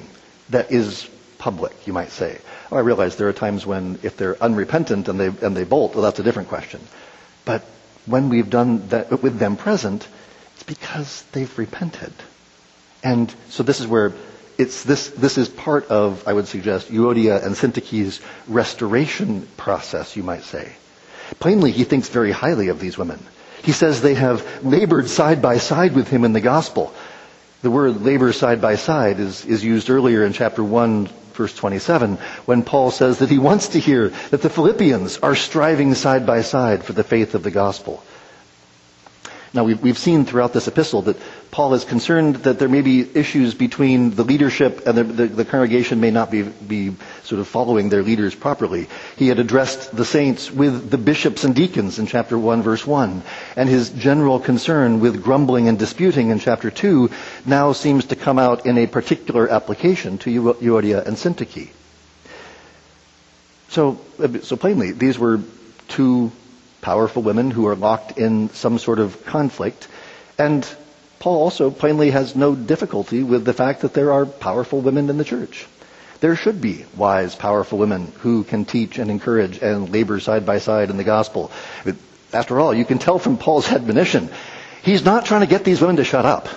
that 0.51 0.71
is 0.71 1.09
public, 1.39 1.87
you 1.87 1.93
might 1.93 2.11
say. 2.11 2.39
Oh, 2.71 2.77
I 2.77 2.81
realize 2.81 3.17
there 3.17 3.29
are 3.29 3.33
times 3.33 3.67
when 3.67 3.99
if 4.03 4.17
they're 4.17 4.41
unrepentant 4.43 5.09
and 5.09 5.19
they, 5.19 5.27
and 5.27 5.57
they 5.57 5.65
bolt, 5.65 5.95
well, 5.95 6.03
that's 6.03 6.21
a 6.21 6.23
different 6.23 6.49
question. 6.49 6.81
But 7.45 7.65
when 8.07 8.29
we've 8.29 8.49
done 8.51 8.89
that 8.89 9.23
with 9.23 9.39
them 9.39 9.57
present, 9.57 10.07
it's 10.55 10.63
because 10.65 11.23
they've 11.33 11.59
repented. 11.59 12.13
And 13.03 13.35
so 13.49 13.63
this 13.63 13.81
is 13.81 13.87
where 13.87 14.13
it's 14.59 14.85
this, 14.85 15.09
this 15.09 15.39
is 15.39 15.49
part 15.49 15.87
of, 15.89 16.27
I 16.29 16.33
would 16.33 16.47
suggest, 16.47 16.91
Euodia 16.91 17.45
and 17.45 17.57
Syntyche's 17.57 18.21
restoration 18.47 19.49
process, 19.57 20.17
you 20.17 20.23
might 20.23 20.45
say. 20.45 20.73
Plainly, 21.41 21.73
he 21.73 21.85
thinks 21.85 22.09
very 22.09 22.33
highly 22.33 22.69
of 22.69 22.79
these 22.79 22.99
women. 22.99 23.19
He 23.63 23.73
says 23.73 24.01
they 24.01 24.15
have 24.15 24.65
labored 24.65 25.09
side 25.09 25.41
by 25.41 25.59
side 25.59 25.95
with 25.95 26.09
him 26.09 26.25
in 26.25 26.33
the 26.33 26.41
gospel. 26.41 26.93
The 27.63 27.71
word 27.71 28.03
labor 28.03 28.33
side 28.33 28.61
by 28.61 28.75
side 28.75 29.21
is, 29.21 29.45
is 29.45 29.63
used 29.65 29.89
earlier 29.89 30.25
in 30.25 30.33
chapter 30.33 30.65
1, 30.65 31.09
verse 31.35 31.55
27, 31.55 32.17
when 32.45 32.63
Paul 32.65 32.91
says 32.91 33.21
that 33.21 33.31
he 33.31 33.39
wants 33.39 33.69
to 33.69 33.79
hear 33.79 34.09
that 34.31 34.43
the 34.43 34.51
Philippians 34.51 35.19
are 35.19 35.37
striving 35.37 35.95
side 35.95 36.27
by 36.27 36.43
side 36.43 36.85
for 36.85 36.93
the 36.93 37.05
faith 37.05 37.35
of 37.35 37.45
the 37.45 37.51
gospel. 37.53 38.03
Now, 39.55 39.65
we've, 39.65 39.83
we've 39.83 39.99
seen 39.99 40.25
throughout 40.25 40.55
this 40.55 40.67
epistle 40.67 41.03
that 41.03 41.19
Paul 41.51 41.75
is 41.75 41.85
concerned 41.85 42.37
that 42.37 42.59
there 42.59 42.71
may 42.71 42.81
be 42.81 43.07
issues 43.15 43.53
between 43.55 44.13
the 44.13 44.25
leadership 44.25 44.87
and 44.87 44.97
the, 44.97 45.05
the, 45.05 45.27
the, 45.27 45.45
congregation 45.45 46.01
may 46.01 46.11
not 46.11 46.31
be, 46.31 46.43
be 46.43 46.97
sort 47.25 47.39
of 47.39 47.47
following 47.49 47.91
their 47.91 48.03
leaders 48.03 48.35
properly. 48.35 48.89
He 49.17 49.29
had 49.29 49.39
addressed 49.39 49.95
the 49.95 50.07
saints 50.07 50.51
with 50.51 50.91
the 50.91 50.97
bishops 50.97 51.45
and 51.45 51.55
deacons 51.55 51.99
in 51.99 52.07
chapter 52.07 52.39
1, 52.39 52.63
verse 52.63 52.87
1. 52.87 53.23
And 53.55 53.69
his 53.69 53.91
general 53.91 54.41
concern 54.41 55.01
with 55.01 55.23
grumbling 55.23 55.69
and 55.69 55.79
disputing 55.79 56.31
in 56.31 56.39
chapter 56.39 56.71
2 56.71 57.11
now 57.45 57.73
seems 57.73 58.07
to 58.07 58.17
come 58.17 58.39
out 58.39 58.65
in 58.65 58.79
a 58.79 58.87
particular 58.87 59.51
application 59.51 60.17
to 60.19 60.31
Euodia 60.31 61.07
and 61.07 61.17
Syntyche. 61.19 61.69
So, 63.69 64.01
so 64.43 64.57
plainly, 64.57 64.93
these 64.93 65.19
were 65.19 65.41
two 65.89 66.33
powerful 66.83 67.23
women 67.23 67.51
who 67.51 67.67
are 67.69 67.77
locked 67.77 68.19
in 68.19 68.51
some 68.51 68.79
sort 68.79 68.99
of 68.99 69.25
conflict. 69.25 69.89
And 70.39 70.69
Paul 71.21 71.41
also 71.41 71.71
plainly 71.71 72.11
has 72.11 72.37
no 72.37 72.55
difficulty 72.55 73.23
with 73.23 73.45
the 73.47 73.55
fact 73.55 73.81
that 73.81 73.95
there 73.95 74.13
are 74.13 74.27
powerful 74.27 74.83
women 74.83 75.09
in 75.09 75.17
the 75.17 75.25
church. 75.25 75.67
There 76.21 76.37
should 76.37 76.61
be 76.61 76.85
wise, 76.97 77.35
powerful 77.35 77.79
women 77.79 78.13
who 78.19 78.45
can 78.45 78.65
teach 78.65 78.99
and 78.99 79.11
encourage 79.11 79.59
and 79.63 79.91
labor 79.91 80.21
side 80.21 80.45
by 80.45 80.59
side 80.59 80.91
in 80.91 80.97
the 80.97 81.05
gospel. 81.05 81.51
After 82.33 82.61
all, 82.61 82.75
you 82.75 82.85
can 82.85 82.99
tell 82.99 83.19
from 83.19 83.39
Paul's 83.39 83.71
admonition, 83.79 84.29
he's 84.83 85.05
not 85.05 85.25
trying 85.25 85.41
to 85.43 85.47
get 85.47 85.65
these 85.65 85.81
women 85.81 85.97
to 85.97 86.05
shut 86.05 86.27
up. 86.27 86.49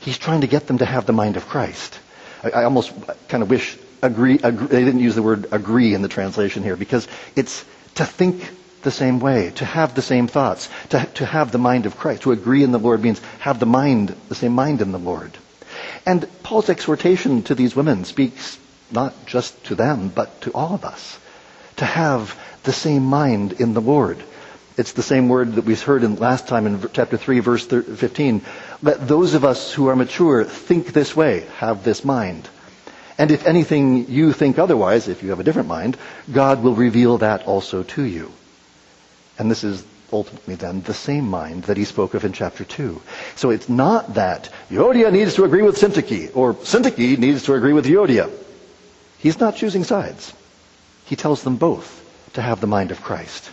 He's 0.00 0.18
trying 0.18 0.40
to 0.40 0.46
get 0.46 0.66
them 0.66 0.78
to 0.78 0.84
have 0.84 1.06
the 1.06 1.12
mind 1.12 1.36
of 1.36 1.46
Christ. 1.46 1.98
I, 2.42 2.50
I 2.50 2.64
almost 2.64 2.92
kind 3.28 3.42
of 3.42 3.50
wish 3.50 3.78
agree, 4.02 4.38
agree, 4.42 4.66
they 4.66 4.84
didn't 4.84 5.00
use 5.00 5.14
the 5.14 5.22
word 5.22 5.46
agree 5.52 5.94
in 5.94 6.02
the 6.02 6.08
translation 6.08 6.62
here 6.62 6.76
because 6.76 7.06
it's 7.36 7.64
to 7.94 8.04
think 8.04 8.50
the 8.82 8.90
same 8.90 9.20
way, 9.20 9.50
to 9.56 9.64
have 9.64 9.94
the 9.94 10.02
same 10.02 10.28
thoughts, 10.28 10.68
to, 10.90 11.04
to 11.14 11.26
have 11.26 11.52
the 11.52 11.58
mind 11.58 11.86
of 11.86 11.96
Christ. 11.96 12.22
To 12.22 12.32
agree 12.32 12.62
in 12.62 12.72
the 12.72 12.78
Lord 12.78 13.02
means 13.02 13.20
have 13.40 13.58
the 13.58 13.66
mind, 13.66 14.14
the 14.28 14.34
same 14.34 14.52
mind 14.52 14.80
in 14.80 14.92
the 14.92 14.98
Lord. 14.98 15.36
And 16.06 16.26
Paul's 16.42 16.68
exhortation 16.68 17.42
to 17.44 17.54
these 17.54 17.76
women 17.76 18.04
speaks 18.04 18.58
not 18.90 19.26
just 19.26 19.64
to 19.64 19.74
them, 19.74 20.08
but 20.08 20.40
to 20.42 20.52
all 20.52 20.74
of 20.74 20.84
us. 20.84 21.18
To 21.76 21.84
have 21.84 22.38
the 22.64 22.72
same 22.72 23.04
mind 23.04 23.54
in 23.54 23.74
the 23.74 23.80
Lord. 23.80 24.22
It's 24.76 24.92
the 24.92 25.02
same 25.02 25.28
word 25.28 25.54
that 25.54 25.64
we 25.64 25.74
heard 25.74 26.02
in 26.02 26.16
last 26.16 26.48
time 26.48 26.66
in 26.66 26.82
chapter 26.92 27.16
3 27.16 27.40
verse 27.40 27.66
15. 27.66 28.42
Let 28.82 29.06
those 29.06 29.34
of 29.34 29.44
us 29.44 29.72
who 29.72 29.88
are 29.88 29.96
mature 29.96 30.44
think 30.44 30.92
this 30.92 31.14
way, 31.14 31.46
have 31.58 31.84
this 31.84 32.04
mind. 32.04 32.48
And 33.18 33.30
if 33.30 33.46
anything 33.46 34.10
you 34.10 34.32
think 34.32 34.58
otherwise, 34.58 35.08
if 35.08 35.22
you 35.22 35.30
have 35.30 35.40
a 35.40 35.44
different 35.44 35.68
mind, 35.68 35.98
God 36.32 36.62
will 36.62 36.74
reveal 36.74 37.18
that 37.18 37.46
also 37.46 37.82
to 37.82 38.02
you. 38.02 38.32
And 39.38 39.50
this 39.50 39.64
is 39.64 39.84
ultimately 40.12 40.54
then 40.56 40.82
the 40.82 40.94
same 40.94 41.28
mind 41.28 41.64
that 41.64 41.76
he 41.76 41.84
spoke 41.84 42.14
of 42.14 42.24
in 42.24 42.32
chapter 42.32 42.64
2. 42.64 43.00
So 43.36 43.50
it's 43.50 43.68
not 43.68 44.14
that 44.14 44.50
Euodia 44.70 45.10
needs 45.10 45.34
to 45.34 45.44
agree 45.44 45.62
with 45.62 45.76
Syntyche 45.76 46.36
or 46.36 46.54
Syntyche 46.54 47.18
needs 47.18 47.44
to 47.44 47.54
agree 47.54 47.72
with 47.72 47.86
Euodia. 47.86 48.30
He's 49.18 49.40
not 49.40 49.56
choosing 49.56 49.84
sides. 49.84 50.32
He 51.06 51.16
tells 51.16 51.42
them 51.42 51.56
both 51.56 51.98
to 52.34 52.42
have 52.42 52.60
the 52.60 52.66
mind 52.66 52.90
of 52.90 53.02
Christ. 53.02 53.50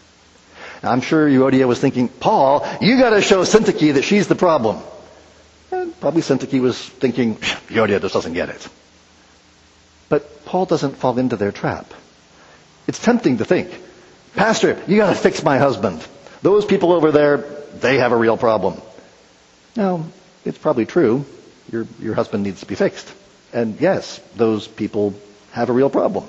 Now, 0.84 0.92
I'm 0.92 1.02
sure 1.02 1.28
Euodia 1.28 1.68
was 1.68 1.80
thinking, 1.80 2.08
Paul, 2.08 2.66
you 2.82 2.98
gotta 2.98 3.22
show 3.22 3.44
Syntyche 3.44 3.94
that 3.94 4.04
she's 4.04 4.28
the 4.28 4.36
problem. 4.36 4.78
And 5.72 5.98
probably 6.00 6.22
Syntyche 6.22 6.62
was 6.62 6.78
thinking, 6.80 7.36
Euodia 7.68 8.02
just 8.02 8.14
doesn't 8.14 8.34
get 8.34 8.50
it. 8.50 8.68
But 10.08 10.46
Paul 10.46 10.66
doesn't 10.66 10.96
fall 10.98 11.18
into 11.20 11.36
their 11.36 11.52
trap. 11.52 11.94
It's 12.88 13.00
tempting 13.00 13.38
to 13.38 13.46
think, 13.46 13.70
Pastor, 14.36 14.82
you 14.88 14.98
got 14.98 15.10
to 15.10 15.16
fix 15.16 15.44
my 15.44 15.58
husband. 15.58 16.06
Those 16.42 16.66
people 16.66 16.92
over 16.92 17.12
there, 17.12 17.38
they 17.38 17.98
have 17.98 18.12
a 18.12 18.18
real 18.18 18.38
problem. 18.38 18.82
Now, 19.76 20.06
it's 20.46 20.58
probably 20.58 20.86
true. 20.86 21.26
Your, 21.72 21.88
your 22.00 22.14
husband 22.14 22.44
needs 22.44 22.62
to 22.62 22.66
be 22.66 22.76
fixed. 22.76 23.14
And 23.54 23.80
yes, 23.82 24.20
those 24.36 24.68
people 24.68 25.14
have 25.52 25.70
a 25.70 25.74
real 25.74 25.90
problem. 25.90 26.26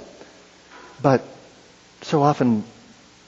But 1.02 1.23
so 2.02 2.23
often 2.23 2.64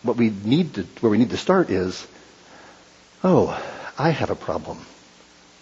what 0.03 0.17
we 0.17 0.31
need 0.31 0.75
to, 0.75 0.83
where 1.01 1.11
we 1.11 1.19
need 1.19 1.31
to 1.31 1.37
start 1.37 1.71
is, 1.71 2.07
oh, 3.23 3.49
I 3.99 4.11
have 4.11 4.31
a 4.31 4.35
problem. 4.35 4.79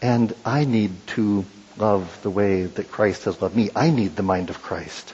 And 0.00 0.34
I 0.44 0.64
need 0.64 1.06
to 1.08 1.44
love 1.76 2.18
the 2.22 2.30
way 2.30 2.64
that 2.64 2.90
Christ 2.90 3.24
has 3.24 3.40
loved 3.40 3.56
me. 3.56 3.70
I 3.74 3.90
need 3.90 4.16
the 4.16 4.22
mind 4.22 4.50
of 4.50 4.62
Christ. 4.62 5.12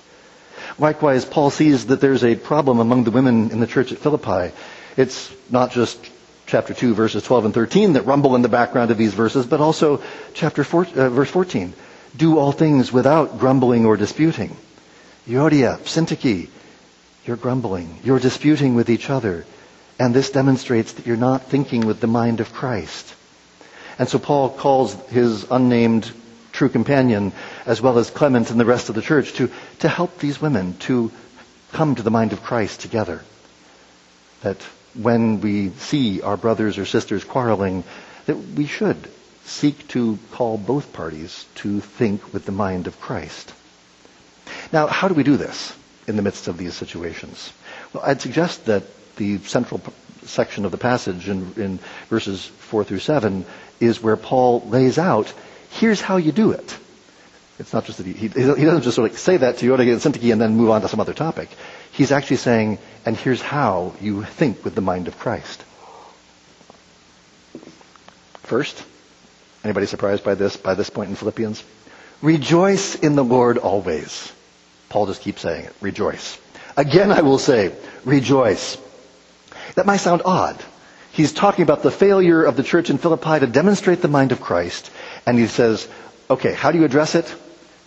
Likewise, 0.78 1.25
Paul 1.25 1.50
sees 1.50 1.87
that 1.87 2.00
there's 2.00 2.25
a 2.25 2.35
problem 2.37 2.78
among 2.80 3.04
the 3.04 3.11
women 3.11 3.50
in 3.50 3.61
the 3.61 3.66
church 3.66 3.92
at 3.92 3.99
Philippi. 3.99 4.54
It's 4.96 5.30
not 5.50 5.73
just 5.73 5.99
chapter 6.46 6.75
2, 6.75 6.94
verses 6.94 7.23
12 7.23 7.46
and 7.46 7.54
13 7.54 7.94
that 7.94 8.06
rumble 8.06 8.35
in 8.37 8.42
the 8.42 8.49
background 8.49 8.90
of 8.90 8.99
these 8.99 9.14
verses, 9.14 9.46
but 9.46 9.61
also 9.61 10.02
chapter 10.35 10.64
4, 10.64 10.87
uh, 10.94 11.08
verse 11.11 11.30
14. 11.30 11.73
Do 12.16 12.38
all 12.38 12.52
things 12.52 12.92
without 12.92 13.38
grumbling 13.38 13.85
or 13.85 13.96
disputing. 13.96 14.56
Euodia, 15.26 15.78
Syntyche, 15.80 16.49
you're 17.26 17.37
grumbling. 17.37 17.99
You're 18.04 18.20
disputing 18.20 18.75
with 18.75 18.88
each 18.88 19.11
other. 19.11 19.44
And 19.99 20.14
this 20.14 20.30
demonstrates 20.30 20.92
that 20.94 21.06
you're 21.06 21.16
not 21.16 21.44
thinking 21.44 21.87
with 21.87 22.00
the 22.00 22.06
mind 22.06 22.40
of 22.40 22.52
Christ. 22.52 23.14
And 23.99 24.08
so 24.08 24.18
Paul 24.18 24.50
calls 24.50 24.94
his 25.08 25.44
unnamed 25.50 26.11
true 26.52 26.68
companion, 26.68 27.32
as 27.66 27.82
well 27.82 27.99
as 27.99 28.11
Clement 28.11 28.50
and 28.50 28.61
the 28.61 28.64
rest 28.64 28.88
of 28.88 28.94
the 28.94 29.02
church, 29.02 29.32
to, 29.35 29.50
to 29.87 29.90
help 29.90 30.19
these 30.19 30.40
women 30.40 30.76
to 30.78 31.12
come 31.71 31.95
to 31.95 32.02
the 32.02 32.11
mind 32.11 32.33
of 32.33 32.43
Christ 32.43 32.81
together. 32.81 33.23
That 34.43 34.61
when 34.95 35.40
we 35.40 35.71
see 35.71 36.23
our 36.23 36.37
brothers 36.37 36.76
or 36.76 36.85
sisters 36.85 37.23
quarreling, 37.23 37.85
that 38.25 38.37
we 38.37 38.66
should 38.66 39.09
seek 39.45 39.87
to 39.88 40.19
call 40.33 40.59
both 40.59 40.93
parties 40.93 41.47
to 41.62 41.81
think 41.81 42.33
with 42.33 42.47
the 42.47 42.52
mind 42.66 42.88
of 42.88 43.00
Christ. 43.00 43.52
Now, 44.73 44.88
how 44.88 45.07
do 45.07 45.14
we 45.14 45.23
do 45.23 45.37
this 45.37 45.73
in 46.09 46.16
the 46.16 46.23
midst 46.23 46.49
of 46.49 46.59
these 46.59 46.75
situations? 46.75 47.52
Well, 47.93 48.02
I'd 48.05 48.21
suggest 48.21 48.64
that 48.64 48.83
the 49.14 49.38
central 49.38 49.81
section 50.25 50.64
of 50.64 50.73
the 50.73 50.78
passage 50.78 51.28
in, 51.28 51.52
in 51.57 51.78
verses 52.11 52.45
4 52.45 52.83
through 52.83 52.99
7 52.99 53.47
is 53.78 54.02
where 54.02 54.16
Paul 54.16 54.62
lays 54.66 54.99
out, 54.99 55.33
here's 55.71 56.00
how 56.00 56.16
you 56.16 56.33
do 56.33 56.50
it. 56.50 56.76
It's 57.58 57.72
not 57.72 57.86
just 57.86 57.98
that 57.98 58.06
he, 58.06 58.12
he, 58.12 58.28
he 58.28 58.44
doesn't 58.44 58.82
just 58.82 58.96
sort 58.96 59.10
of 59.10 59.18
say 59.18 59.38
that 59.38 59.58
to 59.58 59.66
Euodia 59.66 59.92
and 59.92 60.00
Syntyche 60.00 60.30
and 60.30 60.40
then 60.40 60.56
move 60.56 60.70
on 60.70 60.82
to 60.82 60.88
some 60.88 61.00
other 61.00 61.14
topic. 61.14 61.48
He's 61.92 62.12
actually 62.12 62.36
saying, 62.36 62.78
and 63.06 63.16
here's 63.16 63.40
how 63.40 63.94
you 64.00 64.25
think 64.25 64.64
with 64.64 64.75
the 64.75 64.82
mind 64.82 65.08
of 65.08 65.18
Christ. 65.18 65.64
First, 68.42 68.84
anybody 69.64 69.86
surprised 69.86 70.22
by 70.22 70.34
this, 70.34 70.56
by 70.56 70.75
this 70.75 70.90
point 70.90 71.08
in 71.08 71.16
Philippians? 71.16 71.64
Rejoice 72.20 72.94
in 72.94 73.16
the 73.16 73.25
Lord 73.25 73.56
always. 73.56 74.32
Paul 74.90 75.06
just 75.06 75.22
keeps 75.22 75.40
saying 75.40 75.64
it. 75.64 75.75
Rejoice. 75.80 76.38
Again, 76.76 77.10
I 77.10 77.22
will 77.22 77.38
say, 77.38 77.75
rejoice. 78.04 78.76
That 79.75 79.86
might 79.86 79.96
sound 79.96 80.22
odd. 80.25 80.62
He's 81.12 81.32
talking 81.32 81.62
about 81.62 81.82
the 81.82 81.90
failure 81.90 82.44
of 82.44 82.56
the 82.56 82.62
church 82.62 82.90
in 82.90 82.98
Philippi 82.98 83.40
to 83.40 83.46
demonstrate 83.46 84.02
the 84.02 84.08
mind 84.08 84.32
of 84.32 84.42
Christ. 84.42 84.90
And 85.25 85.38
he 85.38 85.46
says, 85.46 85.88
okay, 86.28 86.52
how 86.52 86.70
do 86.70 86.78
you 86.78 86.84
address 86.84 87.14
it? 87.14 87.34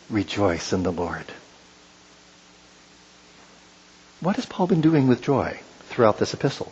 Rejoice 0.10 0.74
in 0.74 0.84
the 0.84 0.92
Lord. 0.92 1.26
What 4.22 4.36
has 4.36 4.46
Paul 4.46 4.68
been 4.68 4.82
doing 4.82 5.08
with 5.08 5.22
joy 5.22 5.60
throughout 5.90 6.18
this 6.18 6.34
epistle? 6.34 6.72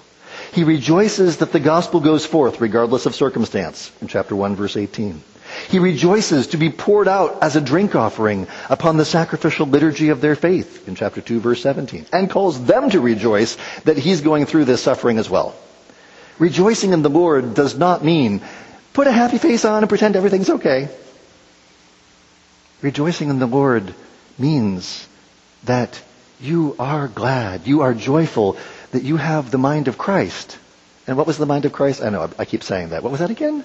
He 0.53 0.63
rejoices 0.63 1.37
that 1.37 1.51
the 1.51 1.59
gospel 1.59 1.99
goes 1.99 2.25
forth 2.25 2.59
regardless 2.59 3.05
of 3.05 3.15
circumstance 3.15 3.91
in 4.01 4.07
chapter 4.07 4.35
1 4.35 4.55
verse 4.55 4.75
18. 4.75 5.21
He 5.69 5.79
rejoices 5.79 6.47
to 6.47 6.57
be 6.57 6.69
poured 6.69 7.07
out 7.07 7.41
as 7.41 7.55
a 7.55 7.61
drink 7.61 7.95
offering 7.95 8.47
upon 8.69 8.97
the 8.97 9.05
sacrificial 9.05 9.65
liturgy 9.65 10.09
of 10.09 10.19
their 10.19 10.35
faith 10.35 10.87
in 10.87 10.95
chapter 10.95 11.21
2 11.21 11.39
verse 11.39 11.61
17 11.61 12.07
and 12.11 12.29
calls 12.29 12.63
them 12.65 12.89
to 12.89 12.99
rejoice 12.99 13.57
that 13.85 13.97
he's 13.97 14.21
going 14.21 14.45
through 14.45 14.65
this 14.65 14.83
suffering 14.83 15.17
as 15.17 15.29
well. 15.29 15.55
Rejoicing 16.39 16.91
in 16.91 17.01
the 17.01 17.09
Lord 17.09 17.53
does 17.53 17.77
not 17.77 18.03
mean 18.03 18.41
put 18.93 19.07
a 19.07 19.11
happy 19.11 19.37
face 19.37 19.63
on 19.63 19.83
and 19.83 19.89
pretend 19.89 20.15
everything's 20.15 20.49
okay. 20.49 20.89
Rejoicing 22.81 23.29
in 23.29 23.39
the 23.39 23.47
Lord 23.47 23.93
means 24.37 25.07
that 25.63 26.01
you 26.39 26.75
are 26.77 27.07
glad, 27.07 27.65
you 27.65 27.81
are 27.81 27.93
joyful 27.93 28.57
that 28.91 29.03
you 29.03 29.17
have 29.17 29.49
the 29.49 29.57
mind 29.57 29.87
of 29.87 29.97
Christ. 29.97 30.57
And 31.07 31.17
what 31.17 31.27
was 31.27 31.37
the 31.37 31.45
mind 31.45 31.65
of 31.65 31.73
Christ? 31.73 32.03
I 32.03 32.09
know, 32.09 32.29
I 32.37 32.45
keep 32.45 32.63
saying 32.63 32.89
that. 32.89 33.01
What 33.01 33.11
was 33.11 33.19
that 33.19 33.31
again? 33.31 33.63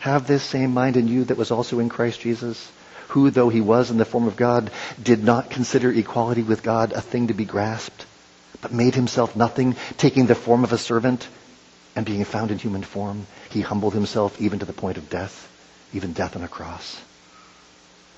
Have 0.00 0.26
this 0.26 0.42
same 0.42 0.74
mind 0.74 0.96
in 0.96 1.06
you 1.06 1.24
that 1.24 1.36
was 1.36 1.50
also 1.50 1.78
in 1.78 1.88
Christ 1.88 2.20
Jesus, 2.20 2.70
who, 3.08 3.30
though 3.30 3.48
he 3.48 3.60
was 3.60 3.90
in 3.90 3.98
the 3.98 4.04
form 4.04 4.26
of 4.26 4.36
God, 4.36 4.70
did 5.00 5.22
not 5.22 5.50
consider 5.50 5.92
equality 5.92 6.42
with 6.42 6.62
God 6.62 6.92
a 6.92 7.00
thing 7.00 7.28
to 7.28 7.34
be 7.34 7.44
grasped, 7.44 8.06
but 8.60 8.72
made 8.72 8.94
himself 8.94 9.36
nothing, 9.36 9.76
taking 9.98 10.26
the 10.26 10.34
form 10.34 10.64
of 10.64 10.72
a 10.72 10.78
servant, 10.78 11.28
and 11.94 12.06
being 12.06 12.24
found 12.24 12.50
in 12.50 12.58
human 12.58 12.82
form, 12.82 13.26
he 13.50 13.60
humbled 13.60 13.94
himself 13.94 14.40
even 14.40 14.58
to 14.58 14.64
the 14.64 14.72
point 14.72 14.96
of 14.96 15.10
death, 15.10 15.48
even 15.92 16.12
death 16.12 16.34
on 16.36 16.42
a 16.42 16.48
cross. 16.48 17.00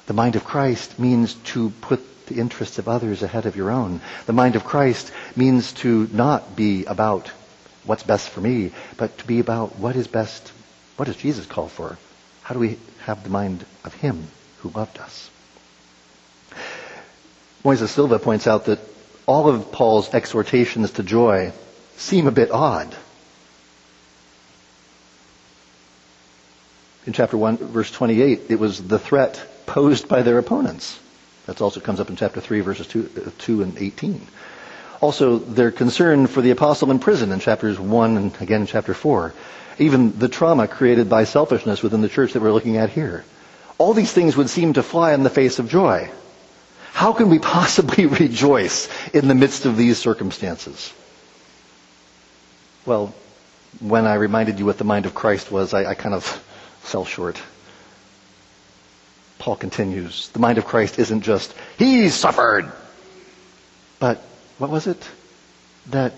The 0.06 0.12
mind 0.12 0.37
of 0.37 0.44
Christ 0.44 0.99
means 0.99 1.34
to 1.52 1.70
put 1.80 2.26
the 2.26 2.37
interests 2.37 2.78
of 2.78 2.88
others 2.88 3.23
ahead 3.23 3.46
of 3.46 3.56
your 3.56 3.70
own. 3.70 4.00
The 4.26 4.32
mind 4.32 4.56
of 4.56 4.64
Christ 4.64 5.11
means 5.37 5.73
to 5.75 6.08
not 6.12 6.56
be 6.56 6.84
about 6.84 7.30
what's 7.84 8.02
best 8.02 8.28
for 8.28 8.40
me, 8.40 8.73
but 8.96 9.16
to 9.18 9.26
be 9.26 9.40
about 9.40 9.76
what 9.76 9.96
is 9.96 10.06
best, 10.06 10.52
what 10.96 11.06
does 11.06 11.16
Jesus 11.16 11.46
call 11.46 11.68
for? 11.68 11.99
How 12.42 12.54
do 12.54 12.61
we 12.61 12.78
have 13.04 13.23
the 13.25 13.30
mind 13.30 13.64
of 13.84 13.94
Him 13.94 14.28
who 14.58 14.70
loved 14.70 14.99
us? 14.99 15.30
Moises 17.64 17.88
Silva 17.88 18.18
points 18.18 18.46
out 18.46 18.66
that 18.66 18.80
all 19.26 19.48
of 19.48 19.72
Paul's 19.72 20.12
exhortations 20.12 20.90
to 20.92 21.02
joy 21.02 21.52
seem 21.96 22.26
a 22.26 22.33
bit 22.33 22.50
odd. 22.50 22.94
In 27.07 27.12
chapter 27.12 27.37
1, 27.37 27.59
verse 27.59 27.90
28, 27.90 28.43
it 28.49 28.59
was 28.59 28.83
the 28.83 28.99
threat 28.99 29.43
posed 29.67 30.09
by 30.09 30.23
their 30.23 30.38
opponents. 30.38 30.99
That 31.47 31.61
also 31.61 31.81
comes 31.81 32.01
up 32.01 32.09
in 32.09 32.17
chapter 32.17 32.40
3, 32.40 32.61
verses 32.61 32.87
2, 32.87 33.11
uh, 33.27 33.31
2 33.38 33.62
and 33.62 33.79
18. 33.79 34.27
Also, 35.01 35.38
their 35.38 35.71
concern 35.71 36.27
for 36.27 36.40
the 36.40 36.51
apostle 36.51 36.90
in 36.90 36.99
prison 36.99 37.31
in 37.31 37.40
chapters 37.40 37.79
1 37.79 38.17
and 38.17 38.40
again 38.40 38.62
in 38.62 38.67
chapter 38.67 38.95
4. 38.95 39.35
Even 39.79 40.19
the 40.19 40.29
trauma 40.29 40.67
created 40.67 41.11
by 41.11 41.25
selfishness 41.25 41.83
within 41.83 42.01
the 42.01 42.09
church 42.09 42.33
that 42.33 42.40
we're 42.40 42.53
looking 42.53 42.79
at 42.79 42.90
here. 42.90 43.25
All 43.77 43.93
these 43.93 44.12
things 44.12 44.37
would 44.37 44.49
seem 44.49 44.75
to 44.75 44.83
fly 44.83 45.12
in 45.12 45.25
the 45.25 45.31
face 45.31 45.59
of 45.59 45.69
joy. 45.69 46.11
How 46.93 47.12
can 47.12 47.29
we 47.29 47.38
possibly 47.59 48.07
rejoice 48.07 48.88
in 49.12 49.29
the 49.29 49.35
midst 49.35 49.67
of 49.67 49.77
these 49.77 49.99
circumstances? 49.99 50.93
Well, 52.87 53.14
when 53.81 54.07
I 54.07 54.14
reminded 54.14 54.59
you 54.59 54.67
what 54.67 54.79
the 54.79 54.85
mind 54.85 55.07
of 55.07 55.14
Christ 55.14 55.51
was, 55.51 55.75
I, 55.75 55.85
I 55.85 55.95
kind 55.95 56.14
of 56.14 56.43
fell 56.85 57.05
short. 57.05 57.40
Paul 59.38 59.57
continues, 59.57 60.29
the 60.29 60.38
mind 60.38 60.59
of 60.59 60.64
Christ 60.64 60.99
isn't 60.99 61.23
just, 61.23 61.53
he 61.77 62.09
suffered. 62.09 62.70
But 63.99 64.23
what 64.59 64.70
was 64.70 64.87
it? 64.87 65.03
That 65.90 66.12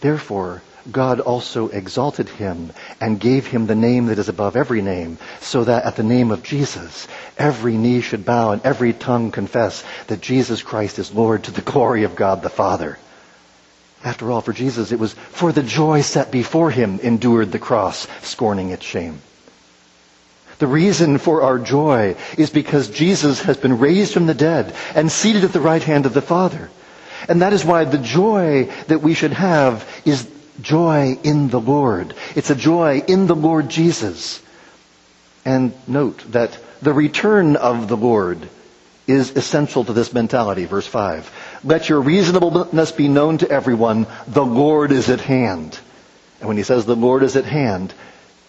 therefore 0.00 0.62
God 0.90 1.20
also 1.20 1.68
exalted 1.68 2.28
him 2.28 2.72
and 3.00 3.18
gave 3.18 3.46
him 3.46 3.66
the 3.66 3.74
name 3.74 4.06
that 4.06 4.18
is 4.18 4.28
above 4.28 4.56
every 4.56 4.82
name, 4.82 5.16
so 5.40 5.64
that 5.64 5.84
at 5.84 5.96
the 5.96 6.02
name 6.02 6.30
of 6.30 6.42
Jesus, 6.42 7.08
every 7.38 7.76
knee 7.76 8.02
should 8.02 8.26
bow 8.26 8.50
and 8.50 8.62
every 8.62 8.92
tongue 8.92 9.30
confess 9.30 9.82
that 10.08 10.20
Jesus 10.20 10.62
Christ 10.62 10.98
is 10.98 11.14
Lord 11.14 11.44
to 11.44 11.50
the 11.50 11.62
glory 11.62 12.04
of 12.04 12.16
God 12.16 12.42
the 12.42 12.50
Father. 12.50 12.98
After 14.02 14.30
all, 14.30 14.42
for 14.42 14.52
Jesus, 14.52 14.92
it 14.92 14.98
was 14.98 15.14
for 15.14 15.50
the 15.50 15.62
joy 15.62 16.02
set 16.02 16.30
before 16.30 16.70
him 16.70 17.00
endured 17.02 17.52
the 17.52 17.58
cross, 17.58 18.06
scorning 18.20 18.68
its 18.68 18.84
shame. 18.84 19.22
The 20.64 20.68
reason 20.68 21.18
for 21.18 21.42
our 21.42 21.58
joy 21.58 22.16
is 22.38 22.48
because 22.48 22.88
Jesus 22.88 23.42
has 23.42 23.58
been 23.58 23.78
raised 23.78 24.14
from 24.14 24.24
the 24.24 24.32
dead 24.32 24.74
and 24.94 25.12
seated 25.12 25.44
at 25.44 25.52
the 25.52 25.60
right 25.60 25.82
hand 25.82 26.06
of 26.06 26.14
the 26.14 26.22
Father. 26.22 26.70
And 27.28 27.42
that 27.42 27.52
is 27.52 27.66
why 27.66 27.84
the 27.84 27.98
joy 27.98 28.72
that 28.86 29.02
we 29.02 29.12
should 29.12 29.34
have 29.34 29.86
is 30.06 30.26
joy 30.62 31.18
in 31.22 31.50
the 31.50 31.60
Lord. 31.60 32.14
It's 32.34 32.48
a 32.48 32.54
joy 32.54 33.02
in 33.06 33.26
the 33.26 33.36
Lord 33.36 33.68
Jesus. 33.68 34.40
And 35.44 35.74
note 35.86 36.24
that 36.32 36.58
the 36.80 36.94
return 36.94 37.56
of 37.56 37.86
the 37.88 37.98
Lord 37.98 38.48
is 39.06 39.36
essential 39.36 39.84
to 39.84 39.92
this 39.92 40.14
mentality. 40.14 40.64
Verse 40.64 40.86
5. 40.86 41.60
Let 41.62 41.90
your 41.90 42.00
reasonableness 42.00 42.90
be 42.92 43.08
known 43.08 43.36
to 43.36 43.50
everyone. 43.50 44.06
The 44.28 44.46
Lord 44.46 44.92
is 44.92 45.10
at 45.10 45.20
hand. 45.20 45.78
And 46.40 46.48
when 46.48 46.56
he 46.56 46.62
says 46.62 46.86
the 46.86 46.96
Lord 46.96 47.22
is 47.22 47.36
at 47.36 47.44
hand, 47.44 47.92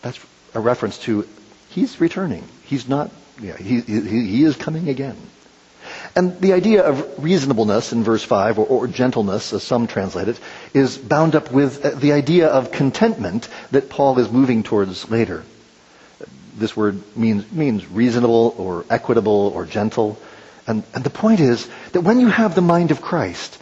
that's 0.01 0.25
a 0.53 0.61
reference 0.61 0.97
to 0.99 1.27
He's 1.75 1.99
returning. 1.99 2.47
He's 2.63 2.87
not, 2.87 3.11
yeah, 3.41 3.57
he, 3.57 3.81
he, 3.81 3.99
he 3.99 4.43
is 4.45 4.55
coming 4.55 4.87
again. 4.87 5.17
And 6.15 6.39
the 6.39 6.53
idea 6.53 6.83
of 6.83 7.21
reasonableness 7.21 7.91
in 7.91 8.01
verse 8.01 8.23
5, 8.23 8.59
or, 8.59 8.65
or, 8.65 8.87
gentleness, 8.87 9.51
as 9.51 9.61
some 9.61 9.85
translate 9.85 10.29
it, 10.29 10.39
is 10.73 10.97
bound 10.97 11.35
up 11.35 11.51
with 11.51 11.83
uh, 11.83 11.89
the 11.89 12.13
idea 12.13 12.47
of 12.47 12.71
contentment 12.71 13.49
that 13.71 13.89
Paul 13.89 14.17
is 14.19 14.31
moving 14.31 14.63
towards 14.63 15.11
later. 15.11 15.43
This 16.55 16.77
word 16.77 17.03
means, 17.17 17.51
means 17.51 17.85
reasonable 17.91 18.55
or 18.57 18.85
equitable 18.89 19.51
or 19.53 19.65
gentle. 19.65 20.17
And, 20.65 20.81
and 20.93 21.03
the 21.03 21.09
point 21.09 21.41
is 21.41 21.67
that 21.91 22.01
when 22.01 22.21
you 22.21 22.29
have 22.29 22.55
the 22.55 22.61
mind 22.61 22.91
of 22.91 23.01
Christ, 23.01 23.59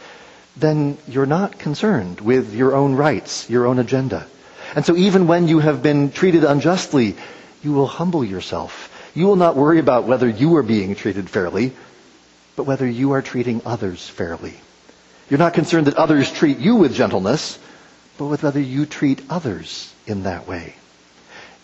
then 0.55 0.99
you're 1.07 1.25
not 1.25 1.57
concerned 1.57 2.21
with 2.21 2.53
your 2.53 2.75
own 2.75 2.93
rights, 2.93 3.49
your 3.49 3.65
own 3.65 3.79
agenda. 3.79 4.27
And 4.75 4.85
so 4.85 4.95
even 4.95 5.25
when 5.25 5.47
you 5.47 5.57
have 5.57 5.81
been 5.81 6.11
treated 6.11 6.43
unjustly, 6.43 7.15
you 7.63 7.71
will 7.71 7.87
humble 7.87 8.23
yourself. 8.23 8.89
You 9.15 9.25
will 9.25 9.35
not 9.35 9.55
worry 9.55 9.79
about 9.79 10.05
whether 10.05 10.27
you 10.27 10.55
are 10.57 10.63
being 10.63 10.95
treated 10.95 11.29
fairly, 11.29 11.73
but 12.55 12.65
whether 12.65 12.87
you 12.87 13.11
are 13.11 13.21
treating 13.21 13.61
others 13.65 14.07
fairly. 14.07 14.53
You're 15.29 15.39
not 15.39 15.53
concerned 15.53 15.87
that 15.87 15.95
others 15.95 16.31
treat 16.31 16.59
you 16.59 16.75
with 16.75 16.93
gentleness, 16.93 17.57
but 18.17 18.25
with 18.25 18.43
whether 18.43 18.59
you 18.59 18.85
treat 18.85 19.21
others 19.29 19.91
in 20.05 20.23
that 20.23 20.47
way. 20.47 20.75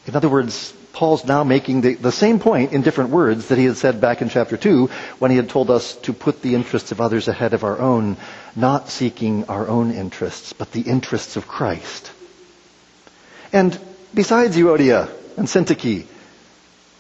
In 0.08 0.16
other 0.16 0.30
words, 0.30 0.74
Paul's 0.94 1.26
now 1.26 1.44
making 1.44 1.82
the, 1.82 1.94
the, 1.96 2.12
same 2.12 2.40
point 2.40 2.74
in 2.74 2.82
different 2.82 3.12
words 3.12 3.50
that 3.50 3.58
he 3.58 3.66
had 3.66 3.78
said 3.78 4.02
back 4.02 4.22
in 4.22 4.30
chapter 4.30 4.58
2 4.58 4.88
when 5.20 5.30
he 5.30 5.38
had 5.38 5.50
told 5.50 5.70
us 5.70 5.96
to 5.98 6.14
put 6.14 6.42
the 6.42 6.56
interests 6.56 6.92
of 6.92 7.00
others 7.00 7.28
ahead 7.28 7.54
of 7.54 7.64
our 7.64 7.78
own, 7.80 8.18
not 8.56 8.90
seeking 8.90 9.46
our 9.46 9.68
own 9.68 9.92
interests, 9.92 10.54
but 10.54 10.72
the 10.72 10.82
interests 10.82 11.36
of 11.36 11.48
Christ. 11.48 12.12
And 13.54 13.80
besides 14.14 14.58
Euodia, 14.58 15.10
and 15.40 15.48
Syntyche. 15.48 16.06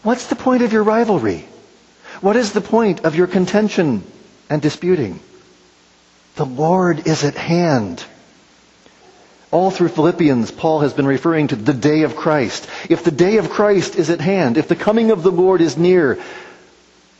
What's 0.01 0.27
the 0.27 0.35
point 0.35 0.63
of 0.63 0.71
your 0.71 0.83
rivalry? 0.83 1.45
What 2.21 2.37
is 2.37 2.53
the 2.53 2.61
point 2.61 3.01
of 3.05 3.15
your 3.15 3.27
contention 3.27 4.01
and 4.49 4.61
disputing? 4.61 5.19
The 6.35 6.45
Lord 6.45 7.05
is 7.05 7.25
at 7.25 7.35
hand. 7.35 8.03
All 9.51 9.71
through 9.71 9.89
Philippians, 9.89 10.51
Paul 10.51 10.79
has 10.81 10.93
been 10.93 11.05
referring 11.05 11.49
to 11.49 11.55
the 11.57 11.73
day 11.73 12.03
of 12.03 12.15
Christ. 12.15 12.69
If 12.89 13.03
the 13.03 13.11
day 13.11 13.37
of 13.37 13.49
Christ 13.49 13.95
is 13.95 14.09
at 14.09 14.21
hand, 14.21 14.57
if 14.57 14.67
the 14.67 14.75
coming 14.75 15.11
of 15.11 15.21
the 15.21 15.31
Lord 15.31 15.59
is 15.59 15.77
near, 15.77 16.19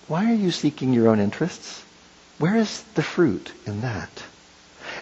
why 0.08 0.32
are 0.32 0.36
you 0.36 0.51
seeking 0.51 0.93
your 0.93 1.10
own 1.10 1.19
interests? 1.19 1.84
Where 2.38 2.55
is 2.55 2.82
the 2.95 3.03
fruit 3.03 3.51
in 3.65 3.82
that? 3.82 4.10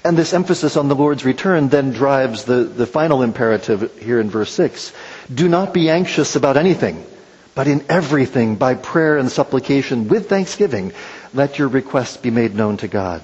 And 0.04 0.18
this 0.18 0.34
emphasis 0.34 0.78
on 0.78 0.88
the 0.88 0.96
Lord's 0.96 1.26
return 1.26 1.70
then 1.70 1.92
drives 1.92 2.46
the, 2.46 2.64
the 2.64 2.88
final 2.88 3.24
imperative 3.24 4.00
here 4.00 4.20
in 4.20 4.30
verse 4.30 4.52
6. 4.52 4.94
Do 5.34 5.48
not 5.50 5.74
be 5.74 5.90
anxious 5.90 6.36
about 6.36 6.58
anything, 6.58 7.06
but 7.54 7.68
in 7.68 7.86
everything, 7.90 8.56
by 8.56 8.76
prayer 8.76 9.18
and 9.18 9.32
supplication, 9.32 10.08
with 10.08 10.30
thanksgiving, 10.30 10.94
let 11.34 11.60
your 11.60 11.68
requests 11.68 12.18
be 12.18 12.32
made 12.32 12.56
known 12.56 12.78
to 12.78 12.88
God. 12.88 13.22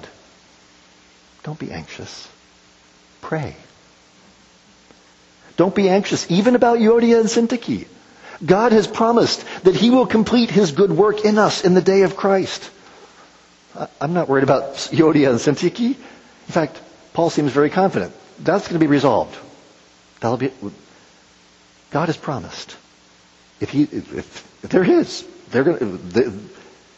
Don't 1.44 1.58
be 1.58 1.72
anxious. 1.72 2.28
Pray. 3.20 3.56
Don't 5.56 5.74
be 5.74 5.88
anxious 5.88 6.30
even 6.30 6.54
about 6.56 6.78
Euodia 6.78 7.20
and 7.20 7.28
Syntyche. 7.28 7.86
God 8.44 8.72
has 8.72 8.86
promised 8.86 9.44
that 9.62 9.76
He 9.76 9.90
will 9.90 10.06
complete 10.06 10.50
His 10.50 10.72
good 10.72 10.90
work 10.90 11.24
in 11.24 11.38
us 11.38 11.64
in 11.64 11.74
the 11.74 11.80
day 11.80 12.02
of 12.02 12.16
Christ. 12.16 12.70
I'm 14.00 14.12
not 14.12 14.28
worried 14.28 14.44
about 14.44 14.74
Euodia 14.92 15.30
and 15.30 15.38
Syntyche. 15.38 15.96
In 15.96 16.52
fact, 16.52 16.80
Paul 17.12 17.30
seems 17.30 17.52
very 17.52 17.70
confident. 17.70 18.12
That's 18.40 18.66
going 18.66 18.78
to 18.78 18.84
be 18.84 18.90
resolved. 18.90 19.36
That'll 20.20 20.36
be, 20.36 20.50
God 21.94 22.06
has 22.08 22.16
promised. 22.16 22.76
If 23.60 23.70
he, 23.70 23.84
if, 23.84 24.12
if 24.12 24.60
they're 24.62 24.82
they're 25.50 25.62
going 25.62 26.10
to, 26.14 26.40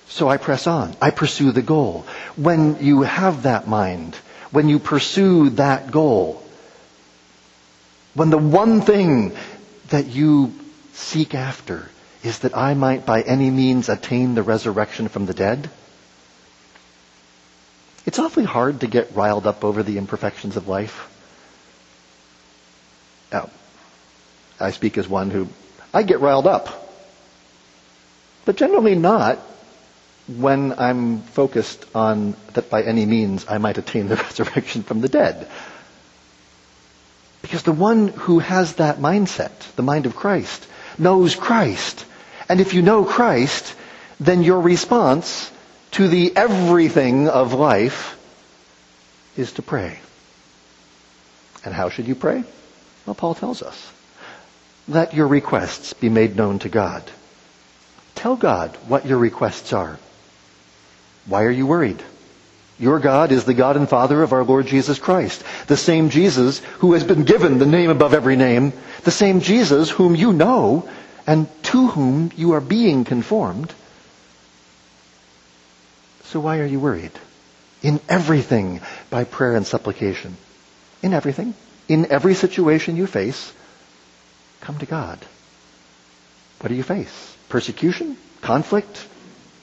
so 0.09 0.27
I 0.27 0.39
press 0.39 0.67
on. 0.67 0.97
I 1.03 1.11
pursue 1.11 1.53
the 1.53 1.61
goal. 1.61 2.07
When 2.37 2.83
you 2.83 3.03
have 3.03 3.43
that 3.43 3.69
mind, 3.69 4.15
when 4.53 4.71
you 4.71 4.79
pursue 4.79 5.51
that 5.51 5.91
goal, 5.91 6.43
when 8.15 8.31
the 8.31 8.39
one 8.39 8.81
thing 8.81 9.37
that 9.91 10.07
you 10.07 10.55
seek 10.95 11.35
after 11.35 11.91
is 12.23 12.39
that 12.39 12.57
I 12.57 12.73
might 12.73 13.05
by 13.05 13.21
any 13.21 13.51
means 13.51 13.91
attain 13.91 14.35
the 14.35 14.43
resurrection 14.43 15.09
from 15.09 15.27
the 15.27 15.35
dead, 15.35 15.69
it's 18.07 18.19
awfully 18.19 18.47
hard 18.47 18.81
to 18.81 18.87
get 18.87 19.15
riled 19.15 19.47
up 19.47 19.63
over 19.63 19.83
the 19.83 19.99
imperfections 19.99 20.57
of 20.57 20.69
life. 20.69 21.13
Now, 23.31 23.51
I 24.59 24.71
speak 24.71 24.99
as 24.99 25.09
one 25.09 25.31
who, 25.31 25.49
I 25.93 26.03
get 26.03 26.21
riled 26.21 26.47
up. 26.47 26.83
But 28.45 28.57
generally 28.57 28.95
not 28.95 29.39
when 30.27 30.73
I'm 30.79 31.21
focused 31.23 31.85
on 31.95 32.35
that 32.55 32.71
by 32.71 32.83
any 32.83 33.07
means 33.07 33.47
I 33.49 33.59
might 33.59 33.79
attain 33.79 34.09
the 34.09 34.17
resurrection 34.29 34.83
from 34.83 35.01
the 35.01 35.09
dead. 35.09 35.49
Because 37.43 37.63
the 37.63 37.73
one 37.73 38.09
who 38.09 38.41
has 38.41 38.75
that 38.75 38.99
mindset, 38.99 39.75
the 39.77 39.83
mind 39.83 40.07
of 40.07 40.17
Christ, 40.17 40.67
knows 40.99 41.35
Christ. 41.35 42.05
And 42.49 42.61
if 42.61 42.75
you 42.75 42.83
know 42.83 43.05
Christ, 43.05 43.75
then 44.19 44.43
your 44.43 44.61
response 44.61 45.51
to 45.93 46.09
the 46.09 46.37
everything 46.37 47.29
of 47.29 47.53
life 47.53 48.19
is 49.37 49.53
to 49.53 49.63
pray. 49.63 50.01
And 51.65 51.75
how 51.75 51.89
should 51.89 52.09
you 52.09 52.15
pray? 52.15 52.43
Well, 53.05 53.15
Paul 53.15 53.35
tells 53.35 53.63
us. 53.63 53.93
Let 54.89 55.15
your 55.15 55.27
requests 55.27 55.93
be 55.93 56.09
made 56.09 56.37
known 56.37 56.61
to 56.61 56.69
God. 56.69 57.03
Tell 58.15 58.37
God 58.37 58.77
what 58.89 59.07
your 59.07 59.19
requests 59.19 59.73
are. 59.73 59.99
Why 61.27 61.43
are 61.43 61.51
you 61.51 61.67
worried? 61.67 62.03
Your 62.79 63.01
God 63.01 63.33
is 63.33 63.45
the 63.45 63.55
God 63.55 63.77
and 63.77 63.89
Father 63.89 64.23
of 64.23 64.33
our 64.33 64.45
Lord 64.45 64.67
Jesus 64.67 64.99
Christ. 64.99 65.43
The 65.67 65.77
same 65.77 66.11
Jesus 66.11 66.59
who 66.79 66.93
has 66.93 67.05
been 67.05 67.25
given 67.25 67.59
the 67.59 67.67
name 67.67 67.91
above 67.91 68.15
every 68.15 68.37
name. 68.37 68.73
The 69.03 69.11
same 69.11 69.41
Jesus 69.41 69.91
whom 69.91 70.15
you 70.15 70.33
know 70.33 70.89
and 71.27 71.49
to 71.65 71.89
whom 71.89 72.31
you 72.37 72.53
are 72.53 72.61
being 72.61 73.05
conformed. 73.05 73.73
So 76.25 76.41
why 76.41 76.59
are 76.59 76.67
you 76.67 76.79
worried? 76.79 77.13
In 77.83 77.99
everything 78.09 78.81
by 79.11 79.25
prayer 79.25 79.57
and 79.57 79.67
supplication. 79.67 80.37
In 81.03 81.15
everything. 81.15 81.55
In 81.89 82.11
every 82.11 82.35
situation 82.35 82.97
you 82.97 83.07
face, 83.07 83.53
come 84.61 84.79
to 84.79 84.87
God. 84.87 85.19
What 86.61 86.69
do 86.69 86.75
you 86.75 86.83
face? 86.83 87.37
Persecution? 87.49 88.17
Conflict? 88.41 89.07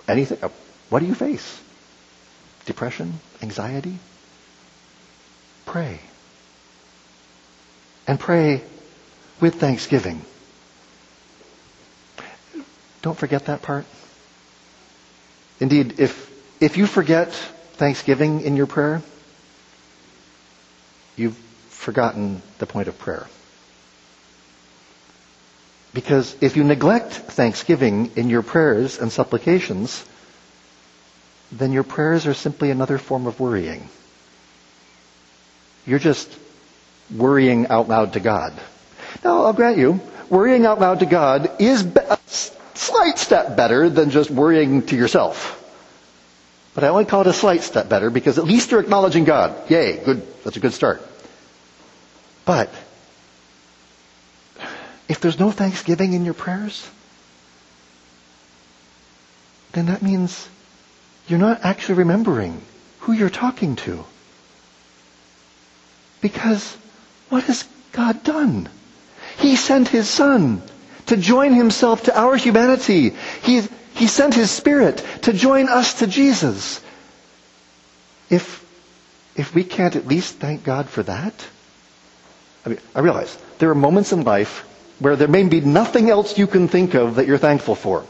Anything? 0.08 0.38
Uh, 0.42 0.50
what 0.90 1.00
do 1.00 1.06
you 1.06 1.16
face? 1.16 1.60
depression, 2.66 3.20
anxiety, 3.42 3.98
pray. 5.66 6.00
And 8.08 8.20
pray 8.20 8.62
with 9.42 9.56
thanksgiving. 9.56 10.22
Don't 13.02 13.18
forget 13.18 13.46
that 13.46 13.62
part. 13.62 13.86
Indeed, 15.60 16.00
if, 16.00 16.32
if 16.62 16.78
you 16.78 16.86
forget 16.86 17.32
thanksgiving 17.74 18.42
in 18.42 18.56
your 18.56 18.68
prayer, 18.68 19.02
you've 21.16 21.38
forgotten 21.70 22.42
the 22.60 22.66
point 22.66 22.88
of 22.88 22.98
prayer. 22.98 23.28
Because 25.94 26.36
if 26.42 26.58
you 26.58 26.64
neglect 26.64 27.14
thanksgiving 27.14 28.12
in 28.16 28.30
your 28.30 28.42
prayers 28.42 29.00
and 29.00 29.12
supplications, 29.12 30.04
then 31.52 31.72
your 31.72 31.84
prayers 31.84 32.26
are 32.26 32.34
simply 32.34 32.72
another 32.72 32.98
form 32.98 33.28
of 33.28 33.40
worrying. 33.40 33.88
You're 35.86 36.00
just 36.00 36.36
worrying 37.16 37.68
out 37.68 37.90
loud 37.90 38.14
to 38.14 38.20
God. 38.20 38.54
Now, 39.24 39.44
I'll 39.44 39.54
grant 39.54 39.78
you, 39.78 40.00
worrying 40.30 40.66
out 40.66 40.80
loud 40.80 41.00
to 41.02 41.06
God 41.06 41.62
is 41.62 41.86
a 41.86 42.18
slight 42.74 43.20
step 43.20 43.56
better 43.56 43.90
than 43.90 44.10
just 44.10 44.32
worrying 44.32 44.86
to 44.88 44.96
yourself. 44.96 45.60
But 46.74 46.84
I 46.84 46.88
only 46.88 47.06
call 47.06 47.22
it 47.22 47.28
a 47.28 47.34
slight 47.34 47.62
step 47.62 47.88
better 47.88 48.10
because 48.10 48.40
at 48.40 48.46
least 48.46 48.72
you're 48.72 48.80
acknowledging 48.80 49.26
God. 49.26 49.70
Yay, 49.70 50.04
good, 50.04 50.26
that's 50.44 50.58
a 50.58 50.60
good 50.60 50.74
start. 50.74 51.08
But, 52.46 52.74
there's 55.24 55.40
no 55.40 55.52
thanksgiving 55.52 56.14
in 56.14 56.26
your 56.26 56.34
prayers, 56.34 56.88
then 59.72 59.88
that 59.88 60.02
means 60.04 60.48
you're 61.28 61.40
not 61.40 61.62
actually 61.64 61.96
remembering 61.96 62.62
who 63.00 63.14
you're 63.14 63.30
talking 63.30 63.78
to. 63.78 64.04
Because 66.22 66.78
what 67.30 67.46
has 67.46 67.64
God 67.94 68.22
done? 68.24 68.68
He 69.40 69.56
sent 69.56 69.88
His 69.88 70.10
Son 70.10 70.62
to 71.06 71.16
join 71.16 71.54
Himself 71.54 72.04
to 72.04 72.20
our 72.20 72.36
humanity. 72.36 73.16
He, 73.44 73.62
he 73.96 74.08
sent 74.08 74.34
His 74.34 74.52
Spirit 74.52 75.04
to 75.24 75.32
join 75.32 75.70
us 75.70 76.00
to 76.00 76.08
Jesus. 76.08 76.82
If, 78.30 78.64
if 79.38 79.56
we 79.56 79.64
can't 79.64 79.96
at 79.96 80.06
least 80.06 80.36
thank 80.36 80.66
God 80.66 80.90
for 80.90 81.04
that, 81.04 81.34
I 82.66 82.70
mean, 82.70 82.80
I 82.94 83.00
realize 83.00 83.38
there 83.60 83.70
are 83.70 83.76
moments 83.76 84.12
in 84.12 84.24
life 84.24 84.68
where 85.04 85.18
there 85.18 85.28
may 85.28 85.44
be 85.44 85.60
nothing 85.62 86.10
else 86.10 86.38
you 86.38 86.48
can 86.48 86.68
think 86.68 86.94
of 86.94 87.16
that 87.16 87.28
you're 87.28 87.38
thankful 87.38 87.76
for. 87.76 88.06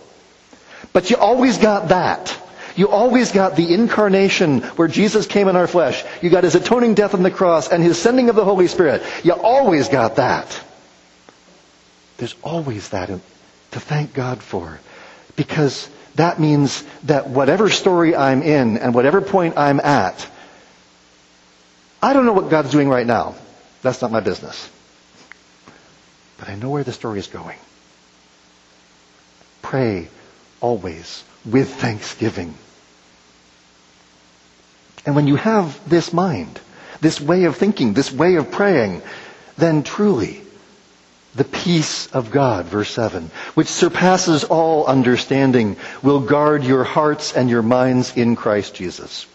But 0.93 1.09
you 1.09 1.17
always 1.17 1.57
got 1.57 1.89
that. 1.89 2.39
You 2.75 2.89
always 2.89 3.31
got 3.31 3.55
the 3.55 3.73
incarnation 3.73 4.61
where 4.61 4.87
Jesus 4.87 5.25
came 5.25 5.47
in 5.47 5.55
our 5.55 5.67
flesh. 5.67 6.03
You 6.21 6.29
got 6.29 6.43
his 6.43 6.55
atoning 6.55 6.93
death 6.93 7.15
on 7.15 7.23
the 7.23 7.31
cross 7.31 7.71
and 7.71 7.83
his 7.83 7.97
sending 7.97 8.29
of 8.29 8.35
the 8.35 8.45
Holy 8.45 8.67
Spirit. 8.67 9.03
You 9.23 9.33
always 9.33 9.89
got 9.89 10.17
that. 10.17 10.61
There's 12.17 12.35
always 12.43 12.89
that 12.89 13.07
to 13.07 13.79
thank 13.79 14.13
God 14.13 14.41
for. 14.41 14.79
Because 15.35 15.89
that 16.15 16.39
means 16.39 16.83
that 17.03 17.27
whatever 17.27 17.69
story 17.69 18.15
I'm 18.15 18.43
in 18.43 18.77
and 18.77 18.93
whatever 18.93 19.21
point 19.21 19.57
I'm 19.57 19.79
at, 19.79 20.29
I 22.03 22.13
don't 22.13 22.27
know 22.27 22.33
what 22.33 22.51
God's 22.51 22.69
doing 22.69 22.87
right 22.87 23.07
now. 23.07 23.35
That's 23.81 24.01
not 24.01 24.11
my 24.11 24.19
business. 24.19 24.69
But 26.43 26.51
I 26.51 26.55
know 26.55 26.71
where 26.71 26.83
the 26.83 26.91
story 26.91 27.19
is 27.19 27.27
going. 27.27 27.57
Pray 29.61 30.09
always 30.59 31.23
with 31.45 31.73
thanksgiving. 31.75 32.55
And 35.05 35.15
when 35.15 35.25
you 35.25 35.37
have 35.37 35.79
this 35.89 36.11
mind, 36.11 36.59
this 36.99 37.21
way 37.21 37.45
of 37.45 37.55
thinking, 37.55 37.93
this 37.93 38.11
way 38.11 38.35
of 38.35 38.51
praying, 38.51 39.03
then 39.55 39.83
truly 39.83 40.41
the 41.33 41.45
peace 41.45 42.07
of 42.07 42.29
God, 42.29 42.65
verse 42.65 42.89
7, 42.89 43.31
which 43.53 43.69
surpasses 43.69 44.43
all 44.43 44.85
understanding, 44.85 45.77
will 46.01 46.19
guard 46.19 46.65
your 46.65 46.83
hearts 46.83 47.33
and 47.33 47.49
your 47.49 47.63
minds 47.63 48.17
in 48.17 48.35
Christ 48.35 48.75
Jesus. 48.75 49.27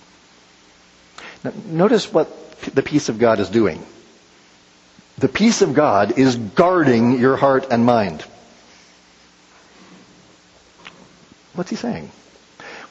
Now, 1.43 1.55
notice 1.65 2.13
what 2.13 2.61
the 2.75 2.83
peace 2.83 3.09
of 3.09 3.19
God 3.19 3.41
is 3.41 3.49
doing. 3.49 3.83
The 5.19 5.29
peace 5.29 5.63
of 5.63 5.75
God 5.75 6.19
is 6.19 6.37
guarding 6.37 7.19
your 7.19 7.37
heart 7.37 7.67
and 7.71 7.85
mind. 7.85 8.25
What's 11.55 11.71
he 11.71 11.77
saying? 11.77 12.11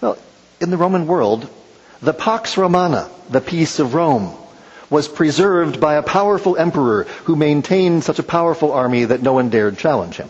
Well, 0.01 0.17
in 0.59 0.69
the 0.69 0.77
Roman 0.77 1.07
world, 1.07 1.49
the 2.01 2.13
Pax 2.13 2.57
Romana, 2.57 3.09
the 3.29 3.39
peace 3.39 3.79
of 3.79 3.93
Rome, 3.93 4.35
was 4.89 5.07
preserved 5.07 5.79
by 5.79 5.95
a 5.95 6.03
powerful 6.03 6.57
emperor 6.57 7.03
who 7.23 7.35
maintained 7.37 8.03
such 8.03 8.19
a 8.19 8.23
powerful 8.23 8.73
army 8.73 9.05
that 9.05 9.21
no 9.21 9.33
one 9.33 9.49
dared 9.49 9.77
challenge 9.77 10.17
him. 10.17 10.29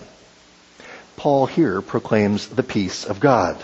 Paul 1.15 1.47
here 1.47 1.81
proclaims 1.81 2.47
the 2.47 2.63
peace 2.63 3.05
of 3.05 3.19
God. 3.19 3.57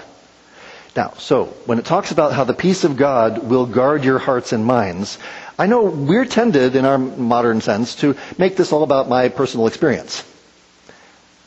Now, 0.96 1.14
so, 1.18 1.46
when 1.66 1.80
it 1.80 1.86
talks 1.86 2.12
about 2.12 2.34
how 2.34 2.44
the 2.44 2.54
peace 2.54 2.84
of 2.84 2.98
God 2.98 3.50
will 3.50 3.66
guard 3.66 4.04
your 4.04 4.20
hearts 4.20 4.54
and 4.54 4.66
minds, 4.66 5.18
I 5.58 5.68
know 5.68 5.84
we're 5.84 6.26
tended 6.26 6.76
in 6.76 6.86
our 6.86 6.98
modern 6.98 7.62
sense 7.62 7.96
to 7.96 8.18
make 8.38 8.56
this 8.56 8.72
all 8.72 8.84
about 8.84 9.08
my 9.08 9.30
personal 9.30 9.68
experience. 9.68 10.24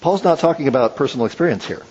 Paul's 0.01 0.23
not 0.23 0.39
talking 0.39 0.69
about 0.69 0.97
personal 0.97 1.27
experience 1.27 1.67
here. 1.67 1.83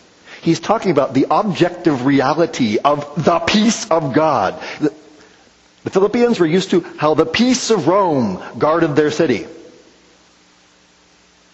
He's 0.41 0.59
talking 0.59 0.91
about 0.91 1.13
the 1.13 1.27
objective 1.29 2.05
reality 2.05 2.77
of 2.77 3.23
the 3.23 3.39
peace 3.39 3.89
of 3.89 4.13
God. 4.13 4.61
The 4.79 5.89
Philippians 5.89 6.39
were 6.39 6.45
used 6.45 6.69
to 6.71 6.81
how 6.97 7.15
the 7.15 7.25
peace 7.25 7.69
of 7.71 7.87
Rome 7.87 8.41
guarded 8.57 8.95
their 8.95 9.11
city. 9.11 9.47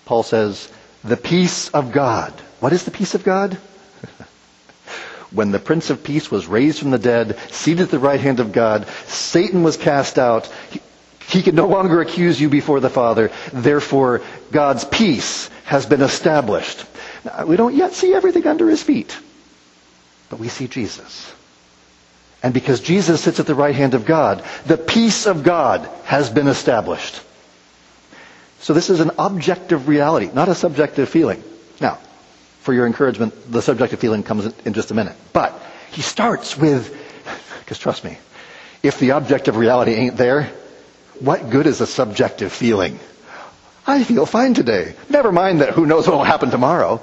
Paul 0.06 0.24
says, 0.24 0.72
the 1.04 1.18
peace 1.18 1.70
of 1.70 1.92
God. 1.92 2.34
What 2.60 2.74
is 2.74 2.84
the 2.84 2.92
peace 2.92 3.16
of 3.16 3.24
God? 3.24 3.58
When 5.32 5.52
the 5.52 5.60
Prince 5.60 5.90
of 5.90 6.04
Peace 6.04 6.30
was 6.30 6.48
raised 6.48 6.80
from 6.80 6.92
the 6.92 7.00
dead, 7.00 7.38
seated 7.50 7.84
at 7.84 7.92
the 7.92 8.00
right 8.00 8.20
hand 8.20 8.40
of 8.40 8.52
God, 8.52 8.88
Satan 9.08 9.64
was 9.64 9.78
cast 9.78 10.20
out. 10.20 10.52
He, 10.72 10.82
he 11.28 11.42
can 11.42 11.56
no 11.56 11.68
longer 11.68 12.02
accuse 12.02 12.40
you 12.40 12.50
before 12.50 12.80
the 12.80 12.90
Father. 12.90 13.32
Therefore, 13.54 14.22
God's 14.52 14.84
peace 14.84 15.50
has 15.64 15.86
been 15.86 16.02
established. 16.02 16.86
Now, 17.24 17.46
we 17.46 17.56
don't 17.56 17.76
yet 17.76 17.94
see 17.94 18.14
everything 18.14 18.46
under 18.46 18.70
his 18.70 18.84
feet, 18.84 19.18
but 20.30 20.40
we 20.40 20.50
see 20.50 20.68
Jesus. 20.68 21.34
And 22.44 22.54
because 22.54 22.82
Jesus 22.82 23.22
sits 23.22 23.40
at 23.40 23.46
the 23.46 23.56
right 23.56 23.76
hand 23.76 23.94
of 23.94 24.06
God, 24.06 24.44
the 24.66 24.78
peace 24.78 25.28
of 25.28 25.44
God 25.44 25.88
has 26.04 26.30
been 26.30 26.48
established. 26.48 27.22
So 28.60 28.74
this 28.74 28.90
is 28.90 29.00
an 29.00 29.12
objective 29.18 29.88
reality, 29.88 30.30
not 30.34 30.50
a 30.50 30.56
subjective 30.56 31.08
feeling. 31.08 31.44
Now, 31.80 32.00
for 32.62 32.74
your 32.74 32.86
encouragement, 32.86 33.52
the 33.52 33.62
subjective 33.62 34.00
feeling 34.00 34.24
comes 34.24 34.46
in 34.66 34.74
just 34.74 34.92
a 34.92 34.94
minute. 34.94 35.16
But 35.34 35.60
he 35.92 36.02
starts 36.02 36.58
with, 36.58 36.96
because 37.60 37.80
trust 37.80 38.04
me, 38.04 38.18
if 38.84 39.00
the 39.00 39.12
objective 39.12 39.58
reality 39.58 39.94
ain't 39.94 40.16
there, 40.16 40.50
what 41.20 41.50
good 41.50 41.68
is 41.68 41.82
a 41.82 41.88
subjective 41.88 42.52
feeling? 42.52 43.00
I 43.86 44.04
feel 44.04 44.26
fine 44.26 44.54
today. 44.54 44.96
Never 45.10 45.32
mind 45.32 45.62
that 45.62 45.74
who 45.74 45.86
knows 45.86 46.08
what 46.08 46.18
will 46.18 46.24
happen 46.24 46.52
tomorrow. 46.52 47.02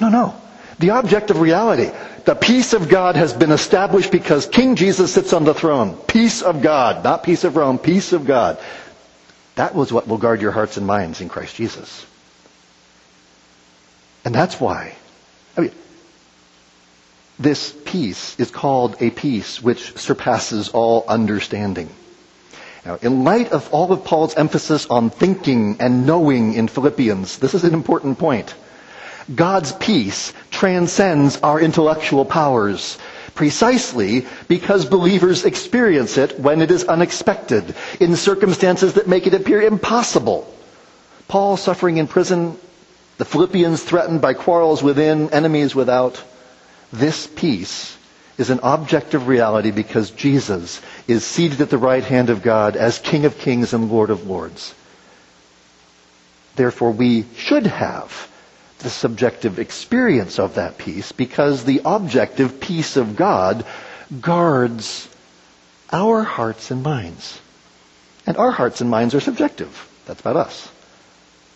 No, 0.00 0.08
no. 0.10 0.34
The 0.78 0.90
objective 0.90 1.40
reality, 1.40 1.90
the 2.24 2.34
peace 2.34 2.72
of 2.72 2.88
God 2.88 3.16
has 3.16 3.32
been 3.32 3.52
established 3.52 4.10
because 4.10 4.46
King 4.46 4.76
Jesus 4.76 5.12
sits 5.12 5.32
on 5.32 5.44
the 5.44 5.54
throne. 5.54 5.96
Peace 6.06 6.42
of 6.42 6.62
God, 6.62 7.04
not 7.04 7.22
peace 7.22 7.44
of 7.44 7.56
Rome, 7.56 7.78
peace 7.78 8.12
of 8.12 8.26
God. 8.26 8.58
That 9.56 9.74
was 9.74 9.92
what 9.92 10.08
will 10.08 10.18
guard 10.18 10.40
your 10.40 10.52
hearts 10.52 10.76
and 10.76 10.86
minds 10.86 11.20
in 11.20 11.28
Christ 11.28 11.56
Jesus. 11.56 12.06
And 14.24 14.34
that's 14.34 14.60
why. 14.60 14.94
I 15.56 15.62
mean, 15.62 15.72
this 17.38 17.74
peace 17.84 18.38
is 18.38 18.50
called 18.50 18.96
a 19.00 19.10
peace 19.10 19.62
which 19.62 19.96
surpasses 19.96 20.68
all 20.70 21.04
understanding. 21.08 21.88
Now, 22.84 22.96
in 23.02 23.24
light 23.24 23.52
of 23.52 23.68
all 23.72 23.92
of 23.92 24.04
Paul's 24.04 24.34
emphasis 24.36 24.86
on 24.86 25.10
thinking 25.10 25.76
and 25.80 26.06
knowing 26.06 26.54
in 26.54 26.68
Philippians, 26.68 27.38
this 27.38 27.54
is 27.54 27.64
an 27.64 27.74
important 27.74 28.18
point. 28.18 28.54
God's 29.34 29.72
peace 29.72 30.32
transcends 30.50 31.38
our 31.42 31.60
intellectual 31.60 32.24
powers 32.24 32.98
precisely 33.34 34.26
because 34.48 34.84
believers 34.84 35.44
experience 35.44 36.18
it 36.18 36.38
when 36.40 36.60
it 36.60 36.70
is 36.70 36.84
unexpected, 36.84 37.74
in 38.00 38.16
circumstances 38.16 38.94
that 38.94 39.08
make 39.08 39.26
it 39.26 39.34
appear 39.34 39.62
impossible. 39.62 40.52
Paul 41.28 41.56
suffering 41.56 41.98
in 41.98 42.06
prison 42.06 42.58
the 43.20 43.26
Philippians 43.26 43.82
threatened 43.82 44.22
by 44.22 44.32
quarrels 44.32 44.82
within, 44.82 45.28
enemies 45.28 45.74
without. 45.74 46.24
This 46.90 47.26
peace 47.26 47.94
is 48.38 48.48
an 48.48 48.60
objective 48.62 49.28
reality 49.28 49.72
because 49.72 50.10
Jesus 50.10 50.80
is 51.06 51.22
seated 51.22 51.60
at 51.60 51.68
the 51.68 51.76
right 51.76 52.02
hand 52.02 52.30
of 52.30 52.42
God 52.42 52.76
as 52.76 52.98
King 52.98 53.26
of 53.26 53.38
kings 53.38 53.74
and 53.74 53.90
Lord 53.90 54.08
of 54.08 54.26
lords. 54.26 54.74
Therefore, 56.56 56.92
we 56.92 57.26
should 57.36 57.66
have 57.66 58.32
the 58.78 58.88
subjective 58.88 59.58
experience 59.58 60.38
of 60.38 60.54
that 60.54 60.78
peace 60.78 61.12
because 61.12 61.64
the 61.64 61.82
objective 61.84 62.58
peace 62.58 62.96
of 62.96 63.16
God 63.16 63.66
guards 64.18 65.06
our 65.92 66.22
hearts 66.22 66.70
and 66.70 66.82
minds. 66.82 67.38
And 68.26 68.38
our 68.38 68.50
hearts 68.50 68.80
and 68.80 68.88
minds 68.88 69.14
are 69.14 69.20
subjective. 69.20 69.90
That's 70.06 70.20
about 70.20 70.36
us 70.36 70.70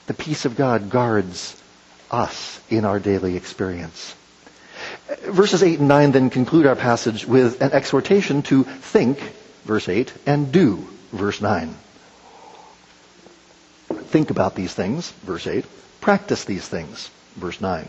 the 0.07 0.15
peace 0.15 0.45
of 0.45 0.57
God 0.57 0.91
guards 0.91 1.61
us 2.11 2.61
in 2.71 2.85
our 2.85 2.99
daily 2.99 3.37
experience. 3.37 4.15
Verses 5.23 5.63
8 5.63 5.79
and 5.81 5.89
9 5.89 6.13
then 6.13 6.31
conclude 6.31 6.67
our 6.67 6.77
passage 6.77 7.27
with 7.27 7.61
an 7.61 7.73
exhortation 7.73 8.43
to 8.43 8.65
think, 8.65 9.19
verse 9.65 9.89
8, 9.89 10.13
and 10.27 10.53
do, 10.53 10.87
verse 11.13 11.41
9. 11.41 11.75
Think 13.89 14.31
about 14.31 14.55
these 14.55 14.73
things, 14.73 15.11
verse 15.23 15.47
8. 15.47 15.65
Practice 16.01 16.45
these 16.45 16.67
things, 16.67 17.11
verse 17.37 17.61
9. 17.61 17.89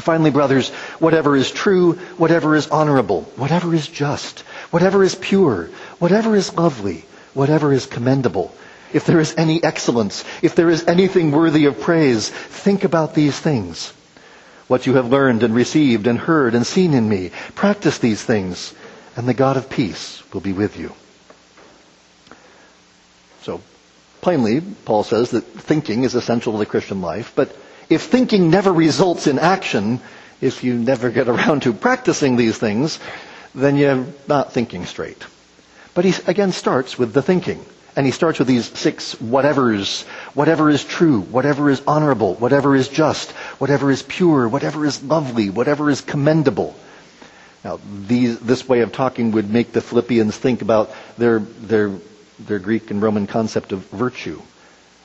Finally, 0.00 0.30
brothers, 0.30 0.70
whatever 1.00 1.34
is 1.34 1.50
true, 1.50 1.94
whatever 2.16 2.54
is 2.54 2.68
honorable, 2.68 3.22
whatever 3.34 3.74
is 3.74 3.88
just, 3.88 4.40
whatever 4.70 5.02
is 5.02 5.16
pure, 5.16 5.64
whatever 5.98 6.36
is 6.36 6.54
lovely, 6.54 7.04
whatever 7.34 7.72
is 7.72 7.86
commendable, 7.86 8.54
if 8.92 9.04
there 9.04 9.20
is 9.20 9.34
any 9.36 9.62
excellence, 9.62 10.24
if 10.42 10.54
there 10.54 10.70
is 10.70 10.84
anything 10.86 11.30
worthy 11.30 11.66
of 11.66 11.80
praise, 11.80 12.28
think 12.28 12.84
about 12.84 13.14
these 13.14 13.38
things. 13.38 13.92
What 14.66 14.86
you 14.86 14.94
have 14.94 15.10
learned 15.10 15.42
and 15.42 15.54
received 15.54 16.06
and 16.06 16.18
heard 16.18 16.54
and 16.54 16.66
seen 16.66 16.94
in 16.94 17.08
me, 17.08 17.30
practice 17.54 17.98
these 17.98 18.22
things, 18.22 18.74
and 19.16 19.26
the 19.26 19.34
God 19.34 19.56
of 19.56 19.70
peace 19.70 20.22
will 20.32 20.40
be 20.40 20.52
with 20.52 20.78
you. 20.78 20.92
So, 23.42 23.60
plainly, 24.20 24.60
Paul 24.84 25.04
says 25.04 25.30
that 25.30 25.44
thinking 25.44 26.04
is 26.04 26.14
essential 26.14 26.52
to 26.52 26.58
the 26.58 26.66
Christian 26.66 27.00
life, 27.00 27.32
but 27.34 27.56
if 27.88 28.02
thinking 28.02 28.50
never 28.50 28.72
results 28.72 29.26
in 29.26 29.38
action, 29.38 30.00
if 30.40 30.62
you 30.62 30.74
never 30.74 31.10
get 31.10 31.28
around 31.28 31.62
to 31.62 31.72
practicing 31.72 32.36
these 32.36 32.58
things, 32.58 32.98
then 33.54 33.76
you're 33.76 34.06
not 34.26 34.52
thinking 34.52 34.84
straight. 34.84 35.24
But 35.94 36.04
he 36.04 36.14
again 36.26 36.52
starts 36.52 36.98
with 36.98 37.12
the 37.12 37.22
thinking. 37.22 37.64
And 37.98 38.06
he 38.06 38.12
starts 38.12 38.38
with 38.38 38.46
these 38.46 38.66
six 38.78 39.16
whatevers. 39.16 40.04
Whatever 40.32 40.70
is 40.70 40.84
true, 40.84 41.20
whatever 41.20 41.68
is 41.68 41.82
honorable, 41.84 42.36
whatever 42.36 42.76
is 42.76 42.86
just, 42.86 43.32
whatever 43.58 43.90
is 43.90 44.04
pure, 44.04 44.48
whatever 44.48 44.86
is 44.86 45.02
lovely, 45.02 45.50
whatever 45.50 45.90
is 45.90 46.00
commendable. 46.00 46.76
Now, 47.64 47.80
these, 48.06 48.38
this 48.38 48.68
way 48.68 48.82
of 48.82 48.92
talking 48.92 49.32
would 49.32 49.50
make 49.50 49.72
the 49.72 49.80
Philippians 49.80 50.36
think 50.36 50.62
about 50.62 50.92
their, 51.16 51.40
their, 51.40 51.90
their 52.38 52.60
Greek 52.60 52.92
and 52.92 53.02
Roman 53.02 53.26
concept 53.26 53.72
of 53.72 53.80
virtue. 53.88 54.40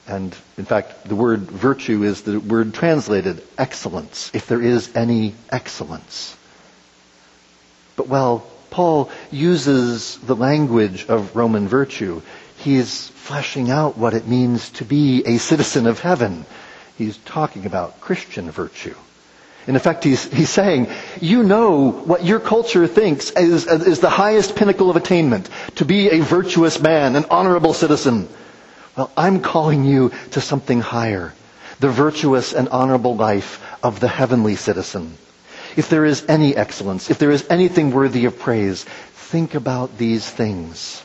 And 0.08 0.38
in 0.60 0.66
fact, 0.66 1.06
the 1.06 1.16
word 1.16 1.50
virtue 1.50 2.04
is 2.04 2.22
the 2.22 2.40
word 2.40 2.76
translated 2.76 3.42
excellence, 3.58 4.30
if 4.36 4.46
there 4.46 4.62
is 4.62 4.96
any 4.96 5.34
excellence. 5.50 6.38
But 7.96 8.08
while 8.08 8.46
Paul 8.70 9.10
uses 9.32 10.18
the 10.18 10.36
language 10.36 11.08
of 11.08 11.36
Roman 11.36 11.68
virtue, 11.68 12.22
He's 12.64 13.10
fleshing 13.10 13.70
out 13.70 13.98
what 13.98 14.14
it 14.14 14.26
means 14.26 14.70
to 14.80 14.86
be 14.86 15.22
a 15.26 15.38
citizen 15.38 15.86
of 15.86 16.00
heaven. 16.00 16.46
He's 16.98 17.18
talking 17.18 17.66
about 17.66 18.00
Christian 18.00 18.50
virtue. 18.52 18.96
In 19.68 19.76
effect, 19.76 20.06
he's, 20.06 20.32
he's 20.32 20.50
saying, 20.50 20.88
you 21.20 21.44
know 21.44 21.92
what 21.92 22.24
your 22.24 22.40
culture 22.40 22.88
thinks 22.88 23.32
is, 23.32 23.68
is 23.68 24.00
the 24.00 24.10
highest 24.10 24.56
pinnacle 24.56 24.90
of 24.90 24.96
attainment, 24.96 25.50
to 25.76 25.84
be 25.84 26.08
a 26.10 26.22
virtuous 26.22 26.80
man, 26.80 27.18
an 27.18 27.26
honorable 27.30 27.74
citizen. 27.74 28.30
Well, 28.96 29.12
I'm 29.18 29.42
calling 29.42 29.84
you 29.84 30.14
to 30.32 30.40
something 30.40 30.80
higher, 30.80 31.34
the 31.82 31.90
virtuous 31.90 32.54
and 32.54 32.70
honorable 32.70 33.18
life 33.18 33.62
of 33.84 34.00
the 34.00 34.08
heavenly 34.08 34.56
citizen. 34.56 35.18
If 35.76 35.90
there 35.90 36.06
is 36.06 36.24
any 36.30 36.56
excellence, 36.56 37.10
if 37.10 37.20
there 37.20 37.32
is 37.32 37.46
anything 37.50 37.92
worthy 37.92 38.24
of 38.24 38.40
praise, 38.40 38.86
think 38.86 39.54
about 39.54 39.98
these 39.98 40.30
things 40.30 41.04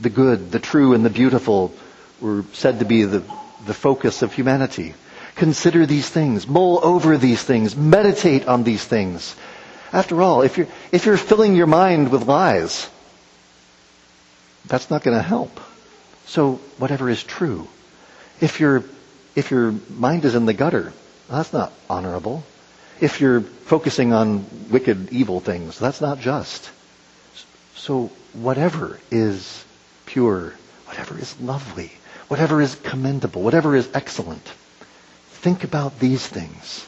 the 0.00 0.10
good, 0.10 0.50
the 0.50 0.58
true, 0.58 0.94
and 0.94 1.04
the 1.04 1.10
beautiful 1.10 1.74
were 2.20 2.44
said 2.52 2.78
to 2.78 2.84
be 2.84 3.02
the, 3.04 3.22
the 3.66 3.74
focus 3.74 4.22
of 4.22 4.32
humanity. 4.32 4.94
Consider 5.34 5.86
these 5.86 6.08
things. 6.08 6.46
Mull 6.46 6.80
over 6.82 7.16
these 7.16 7.42
things. 7.42 7.76
Meditate 7.76 8.46
on 8.46 8.64
these 8.64 8.84
things. 8.84 9.34
After 9.92 10.22
all, 10.22 10.42
if 10.42 10.56
you're, 10.56 10.68
if 10.90 11.04
you're 11.04 11.16
filling 11.16 11.54
your 11.56 11.66
mind 11.66 12.10
with 12.10 12.26
lies, 12.26 12.88
that's 14.66 14.90
not 14.90 15.02
going 15.02 15.16
to 15.16 15.22
help. 15.22 15.60
So 16.26 16.54
whatever 16.78 17.10
is 17.10 17.22
true. 17.22 17.68
If 18.40 18.60
your, 18.60 18.84
if 19.34 19.50
your 19.50 19.74
mind 19.90 20.24
is 20.24 20.34
in 20.34 20.46
the 20.46 20.54
gutter, 20.54 20.92
that's 21.28 21.52
not 21.52 21.72
honorable. 21.90 22.44
If 23.00 23.20
you're 23.20 23.40
focusing 23.40 24.12
on 24.12 24.46
wicked, 24.70 25.12
evil 25.12 25.40
things, 25.40 25.78
that's 25.78 26.00
not 26.00 26.20
just. 26.20 26.70
So 27.74 28.10
whatever 28.32 28.98
is 29.10 29.64
pure, 30.12 30.52
whatever 30.84 31.18
is 31.18 31.40
lovely, 31.40 31.90
whatever 32.28 32.60
is 32.60 32.74
commendable, 32.74 33.40
whatever 33.40 33.74
is 33.74 33.88
excellent. 33.94 34.46
Think 35.40 35.64
about 35.64 35.98
these 35.98 36.26
things. 36.26 36.86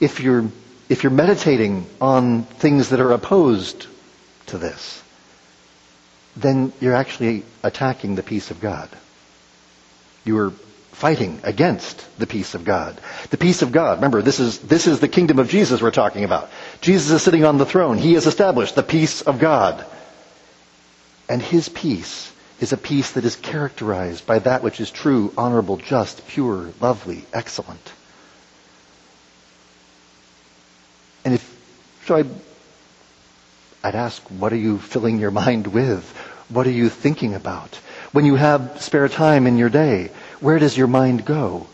If 0.00 0.20
you're, 0.20 0.44
if 0.90 1.02
you're 1.02 1.12
meditating 1.12 1.86
on 1.98 2.42
things 2.42 2.90
that 2.90 3.00
are 3.00 3.12
opposed 3.12 3.86
to 4.46 4.58
this, 4.58 5.02
then 6.36 6.74
you're 6.78 6.94
actually 6.94 7.42
attacking 7.62 8.16
the 8.16 8.22
peace 8.22 8.50
of 8.50 8.60
God. 8.60 8.90
You 10.26 10.38
are 10.38 10.50
fighting 10.92 11.40
against 11.42 12.06
the 12.18 12.26
peace 12.26 12.54
of 12.54 12.64
God. 12.64 13.00
The 13.30 13.38
peace 13.38 13.62
of 13.62 13.72
God, 13.72 13.98
remember, 13.98 14.20
this 14.20 14.40
is, 14.40 14.58
this 14.58 14.86
is 14.86 15.00
the 15.00 15.08
kingdom 15.08 15.38
of 15.38 15.48
Jesus 15.48 15.80
we're 15.80 15.90
talking 15.90 16.24
about. 16.24 16.50
Jesus 16.82 17.10
is 17.10 17.22
sitting 17.22 17.46
on 17.46 17.56
the 17.56 17.66
throne. 17.66 17.96
He 17.96 18.12
has 18.12 18.26
established 18.26 18.74
the 18.74 18.82
peace 18.82 19.22
of 19.22 19.38
God. 19.38 19.86
And 21.28 21.42
his 21.42 21.68
peace 21.68 22.32
is 22.60 22.72
a 22.72 22.76
peace 22.76 23.12
that 23.12 23.24
is 23.24 23.36
characterized 23.36 24.26
by 24.26 24.38
that 24.40 24.62
which 24.62 24.80
is 24.80 24.90
true, 24.90 25.32
honorable, 25.36 25.76
just, 25.76 26.26
pure, 26.28 26.70
lovely, 26.80 27.24
excellent. 27.32 27.92
And 31.24 31.34
if, 31.34 31.58
so 32.06 32.16
I, 32.16 32.24
I'd 33.82 33.94
ask, 33.94 34.22
what 34.30 34.52
are 34.52 34.56
you 34.56 34.78
filling 34.78 35.18
your 35.18 35.30
mind 35.32 35.66
with? 35.66 36.08
What 36.48 36.66
are 36.66 36.70
you 36.72 36.88
thinking 36.88 37.34
about? 37.34 37.74
When 38.12 38.24
you 38.24 38.36
have 38.36 38.80
spare 38.80 39.08
time 39.08 39.46
in 39.46 39.58
your 39.58 39.68
day, 39.68 40.10
where 40.40 40.58
does 40.58 40.76
your 40.76 40.86
mind 40.86 41.24
go? 41.24 41.66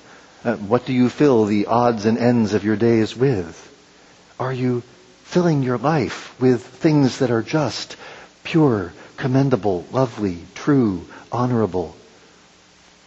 Uh, 0.45 0.57
what 0.57 0.87
do 0.87 0.93
you 0.93 1.09
fill 1.09 1.45
the 1.45 1.67
odds 1.67 2.07
and 2.07 2.19
ends 2.19 2.55
of 2.55 2.65
your 2.65 2.77
days 2.77 3.15
with? 3.15 3.69
Are 4.41 4.53
you 4.53 4.83
filling 5.25 5.63
your 5.63 5.79
life 5.79 6.35
with 6.41 6.67
things 6.67 7.19
that 7.19 7.31
are 7.31 7.43
just, 7.43 7.97
pure, 8.45 8.93
commendable, 9.17 9.85
lovely, 9.93 10.39
true, 10.55 11.05
honorable, 11.31 11.97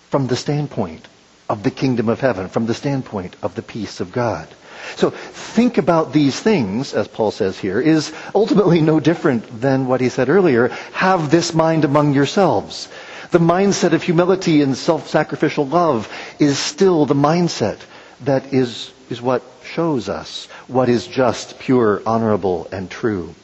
from 0.10 0.28
the 0.28 0.36
standpoint 0.36 1.08
of 1.50 1.63
the 1.63 1.71
kingdom 1.71 2.10
of 2.10 2.19
heaven, 2.19 2.50
from 2.50 2.65
the 2.65 2.74
standpoint 2.74 3.36
of 3.41 3.56
the 3.56 3.62
peace 3.62 4.00
of 4.00 4.12
God? 4.12 4.48
So 4.95 5.10
think 5.10 5.78
about 5.78 6.13
these 6.13 6.39
things, 6.39 6.93
as 6.93 7.08
Paul 7.08 7.32
says 7.32 7.58
here, 7.58 7.82
is 7.82 8.13
ultimately 8.34 8.82
no 8.82 9.00
different 9.00 9.62
than 9.62 9.88
what 9.88 10.02
he 10.02 10.10
said 10.10 10.30
earlier. 10.30 10.69
Have 10.93 11.32
this 11.32 11.54
mind 11.54 11.86
among 11.86 12.13
yourselves. 12.13 12.88
The 13.32 13.39
mindset 13.39 13.93
of 13.93 14.04
humility 14.04 14.62
and 14.62 14.78
self-sacrificial 14.78 15.67
love 15.67 16.08
is 16.39 16.60
still 16.60 17.06
the 17.06 17.15
mindset 17.15 17.80
that 18.21 18.54
is, 18.54 18.91
is 19.10 19.21
what 19.21 19.43
shows 19.63 20.08
us 20.08 20.48
what 20.67 20.89
is 20.89 21.08
just, 21.08 21.60
pure, 21.60 22.02
honorable, 22.06 22.67
and 22.71 22.89
true. 22.89 23.36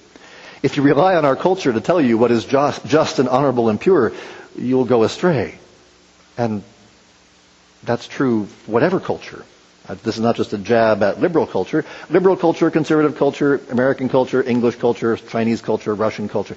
If 0.63 0.77
you 0.77 0.83
rely 0.83 1.15
on 1.15 1.25
our 1.25 1.35
culture 1.35 1.73
to 1.73 1.81
tell 1.81 1.99
you 1.99 2.17
what 2.17 2.31
is 2.31 2.45
just, 2.45 2.85
just 2.85 3.19
and 3.19 3.27
honorable 3.27 3.69
and 3.69 3.79
pure, 3.79 4.13
you'll 4.55 4.85
go 4.85 5.03
astray. 5.03 5.57
And 6.37 6.63
that's 7.83 8.07
true 8.07 8.47
whatever 8.67 8.99
culture. 8.99 9.43
Uh, 9.87 9.95
this 10.03 10.15
is 10.15 10.21
not 10.21 10.35
just 10.35 10.53
a 10.53 10.59
jab 10.59 11.01
at 11.01 11.19
liberal 11.19 11.47
culture. 11.47 11.83
Liberal 12.09 12.37
culture, 12.37 12.69
conservative 12.69 13.17
culture, 13.17 13.59
American 13.71 14.09
culture, 14.09 14.43
English 14.43 14.75
culture, 14.75 15.17
Chinese 15.17 15.61
culture, 15.61 15.95
Russian 15.95 16.29
culture. 16.29 16.55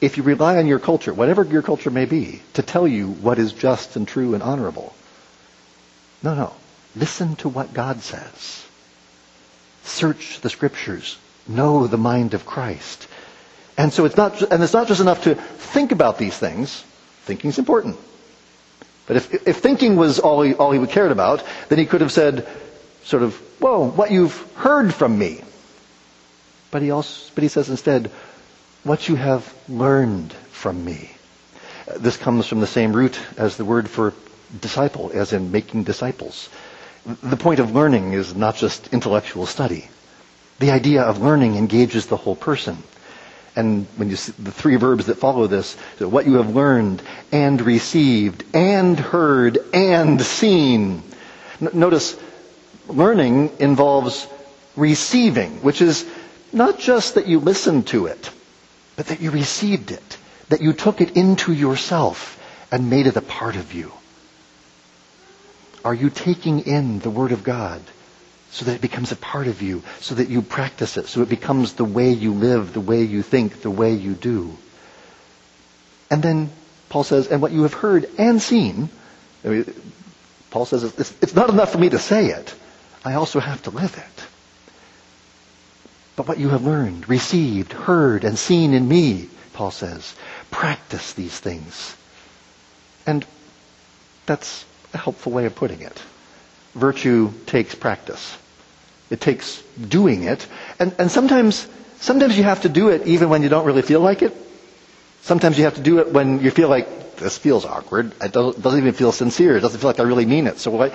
If 0.00 0.16
you 0.16 0.22
rely 0.22 0.56
on 0.56 0.66
your 0.66 0.78
culture, 0.78 1.12
whatever 1.12 1.44
your 1.44 1.62
culture 1.62 1.90
may 1.90 2.06
be, 2.06 2.40
to 2.54 2.62
tell 2.62 2.88
you 2.88 3.08
what 3.08 3.38
is 3.38 3.52
just 3.52 3.96
and 3.96 4.08
true 4.08 4.34
and 4.34 4.42
honorable, 4.42 4.94
no, 6.22 6.34
no. 6.34 6.52
Listen 6.96 7.36
to 7.36 7.48
what 7.48 7.74
God 7.74 8.00
says. 8.00 8.64
Search 9.84 10.40
the 10.40 10.48
scriptures. 10.48 11.18
Know 11.46 11.86
the 11.86 11.98
mind 11.98 12.32
of 12.32 12.46
Christ. 12.46 13.06
And 13.76 13.92
so 13.92 14.04
it's 14.04 14.16
not, 14.16 14.40
and 14.42 14.62
it's 14.62 14.72
not 14.72 14.86
just 14.86 15.00
enough 15.00 15.24
to 15.24 15.34
think 15.34 15.92
about 15.92 16.18
these 16.18 16.36
things. 16.36 16.84
Thinking's 17.24 17.58
important. 17.58 17.96
But 19.06 19.16
if, 19.16 19.48
if 19.48 19.58
thinking 19.58 19.96
was 19.96 20.18
all 20.18 20.42
he, 20.42 20.54
all 20.54 20.72
he 20.72 20.78
would 20.78 20.90
cared 20.90 21.12
about, 21.12 21.42
then 21.68 21.78
he 21.78 21.86
could 21.86 22.00
have 22.00 22.12
said, 22.12 22.46
sort 23.02 23.22
of, 23.22 23.34
whoa, 23.60 23.88
what 23.90 24.10
you've 24.10 24.36
heard 24.54 24.94
from 24.94 25.18
me. 25.18 25.42
But 26.70 26.82
he 26.82 26.90
also, 26.90 27.30
but 27.34 27.42
he 27.42 27.48
says 27.48 27.68
instead, 27.68 28.10
what 28.82 29.08
you 29.08 29.16
have 29.16 29.52
learned 29.68 30.32
from 30.52 30.84
me. 30.84 31.10
This 31.96 32.16
comes 32.16 32.46
from 32.46 32.60
the 32.60 32.66
same 32.66 32.92
root 32.94 33.18
as 33.36 33.56
the 33.56 33.64
word 33.64 33.90
for 33.90 34.14
disciple, 34.60 35.10
as 35.12 35.32
in 35.32 35.52
making 35.52 35.84
disciples. 35.84 36.48
The 37.04 37.36
point 37.36 37.60
of 37.60 37.74
learning 37.74 38.12
is 38.12 38.34
not 38.34 38.56
just 38.56 38.92
intellectual 38.92 39.46
study. 39.46 39.88
The 40.60 40.70
idea 40.70 41.02
of 41.02 41.20
learning 41.20 41.56
engages 41.56 42.06
the 42.06 42.16
whole 42.16 42.36
person. 42.36 42.82
And 43.56 43.86
when 43.96 44.10
you 44.10 44.16
see 44.16 44.32
the 44.38 44.50
three 44.50 44.76
verbs 44.76 45.06
that 45.06 45.18
follow 45.18 45.46
this, 45.46 45.76
so 45.98 46.08
what 46.08 46.26
you 46.26 46.34
have 46.34 46.54
learned 46.54 47.02
and 47.30 47.60
received 47.60 48.44
and 48.54 48.98
heard 48.98 49.58
and 49.72 50.20
seen. 50.20 51.02
N- 51.60 51.70
notice, 51.72 52.16
learning 52.88 53.52
involves 53.60 54.26
receiving, 54.76 55.62
which 55.62 55.80
is 55.80 56.04
not 56.52 56.78
just 56.78 57.14
that 57.14 57.28
you 57.28 57.38
listened 57.38 57.86
to 57.88 58.06
it, 58.06 58.30
but 58.96 59.06
that 59.06 59.20
you 59.20 59.30
received 59.30 59.92
it, 59.92 60.18
that 60.48 60.60
you 60.60 60.72
took 60.72 61.00
it 61.00 61.16
into 61.16 61.52
yourself 61.52 62.40
and 62.72 62.90
made 62.90 63.06
it 63.06 63.16
a 63.16 63.22
part 63.22 63.56
of 63.56 63.72
you. 63.72 63.92
Are 65.84 65.94
you 65.94 66.10
taking 66.10 66.60
in 66.60 66.98
the 67.00 67.10
Word 67.10 67.30
of 67.32 67.44
God? 67.44 67.80
So 68.54 68.66
that 68.66 68.76
it 68.76 68.80
becomes 68.80 69.10
a 69.10 69.16
part 69.16 69.48
of 69.48 69.62
you, 69.62 69.82
so 69.98 70.14
that 70.14 70.28
you 70.28 70.40
practice 70.40 70.96
it, 70.96 71.08
so 71.08 71.22
it 71.22 71.28
becomes 71.28 71.72
the 71.72 71.84
way 71.84 72.12
you 72.12 72.32
live, 72.32 72.72
the 72.72 72.80
way 72.80 73.02
you 73.02 73.20
think, 73.20 73.62
the 73.62 73.70
way 73.70 73.94
you 73.94 74.12
do. 74.14 74.56
And 76.08 76.22
then 76.22 76.50
Paul 76.88 77.02
says, 77.02 77.26
and 77.26 77.42
what 77.42 77.50
you 77.50 77.62
have 77.64 77.74
heard 77.74 78.08
and 78.16 78.40
seen, 78.40 78.90
I 79.44 79.48
mean, 79.48 79.74
Paul 80.50 80.66
says, 80.66 80.84
it's, 80.84 81.12
it's 81.20 81.34
not 81.34 81.50
enough 81.50 81.72
for 81.72 81.78
me 81.78 81.88
to 81.88 81.98
say 81.98 82.26
it. 82.26 82.54
I 83.04 83.14
also 83.14 83.40
have 83.40 83.60
to 83.64 83.70
live 83.70 83.98
it. 83.98 84.24
But 86.14 86.28
what 86.28 86.38
you 86.38 86.50
have 86.50 86.64
learned, 86.64 87.08
received, 87.08 87.72
heard, 87.72 88.22
and 88.22 88.38
seen 88.38 88.72
in 88.72 88.86
me, 88.86 89.28
Paul 89.52 89.72
says, 89.72 90.14
practice 90.52 91.12
these 91.14 91.36
things. 91.36 91.96
And 93.04 93.26
that's 94.26 94.64
a 94.92 94.98
helpful 94.98 95.32
way 95.32 95.46
of 95.46 95.56
putting 95.56 95.80
it. 95.80 96.00
Virtue 96.76 97.32
takes 97.46 97.74
practice. 97.74 98.38
It 99.10 99.20
takes 99.20 99.62
doing 99.88 100.24
it. 100.24 100.46
And, 100.78 100.94
and 100.98 101.10
sometimes, 101.10 101.68
sometimes 102.00 102.36
you 102.36 102.44
have 102.44 102.62
to 102.62 102.68
do 102.68 102.88
it 102.88 103.06
even 103.06 103.28
when 103.28 103.42
you 103.42 103.48
don't 103.48 103.66
really 103.66 103.82
feel 103.82 104.00
like 104.00 104.22
it. 104.22 104.34
Sometimes 105.22 105.58
you 105.58 105.64
have 105.64 105.74
to 105.76 105.82
do 105.82 106.00
it 106.00 106.12
when 106.12 106.40
you 106.40 106.50
feel 106.50 106.68
like 106.68 107.16
this 107.16 107.38
feels 107.38 107.64
awkward. 107.64 108.12
It 108.20 108.32
doesn't, 108.32 108.62
doesn't 108.62 108.78
even 108.78 108.92
feel 108.92 109.12
sincere. 109.12 109.56
It 109.56 109.60
doesn't 109.60 109.80
feel 109.80 109.88
like 109.90 110.00
I 110.00 110.04
really 110.04 110.26
mean 110.26 110.46
it. 110.46 110.58
So 110.58 110.70
what, 110.70 110.92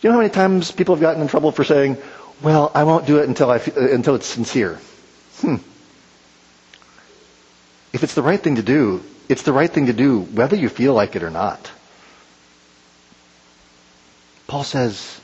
you 0.00 0.08
know 0.08 0.12
how 0.12 0.20
many 0.20 0.30
times 0.30 0.70
people 0.70 0.94
have 0.94 1.02
gotten 1.02 1.22
in 1.22 1.28
trouble 1.28 1.52
for 1.52 1.64
saying, 1.64 1.96
well, 2.42 2.70
I 2.74 2.84
won't 2.84 3.06
do 3.06 3.18
it 3.18 3.28
until, 3.28 3.50
I, 3.50 3.56
until 3.76 4.14
it's 4.14 4.26
sincere. 4.26 4.78
Hmm. 5.38 5.56
If 7.92 8.02
it's 8.04 8.14
the 8.14 8.22
right 8.22 8.40
thing 8.40 8.56
to 8.56 8.62
do, 8.62 9.02
it's 9.28 9.42
the 9.42 9.52
right 9.52 9.70
thing 9.70 9.86
to 9.86 9.92
do 9.92 10.20
whether 10.20 10.56
you 10.56 10.68
feel 10.68 10.94
like 10.94 11.16
it 11.16 11.22
or 11.22 11.30
not. 11.30 11.70
Paul 14.46 14.64
says, 14.64 15.20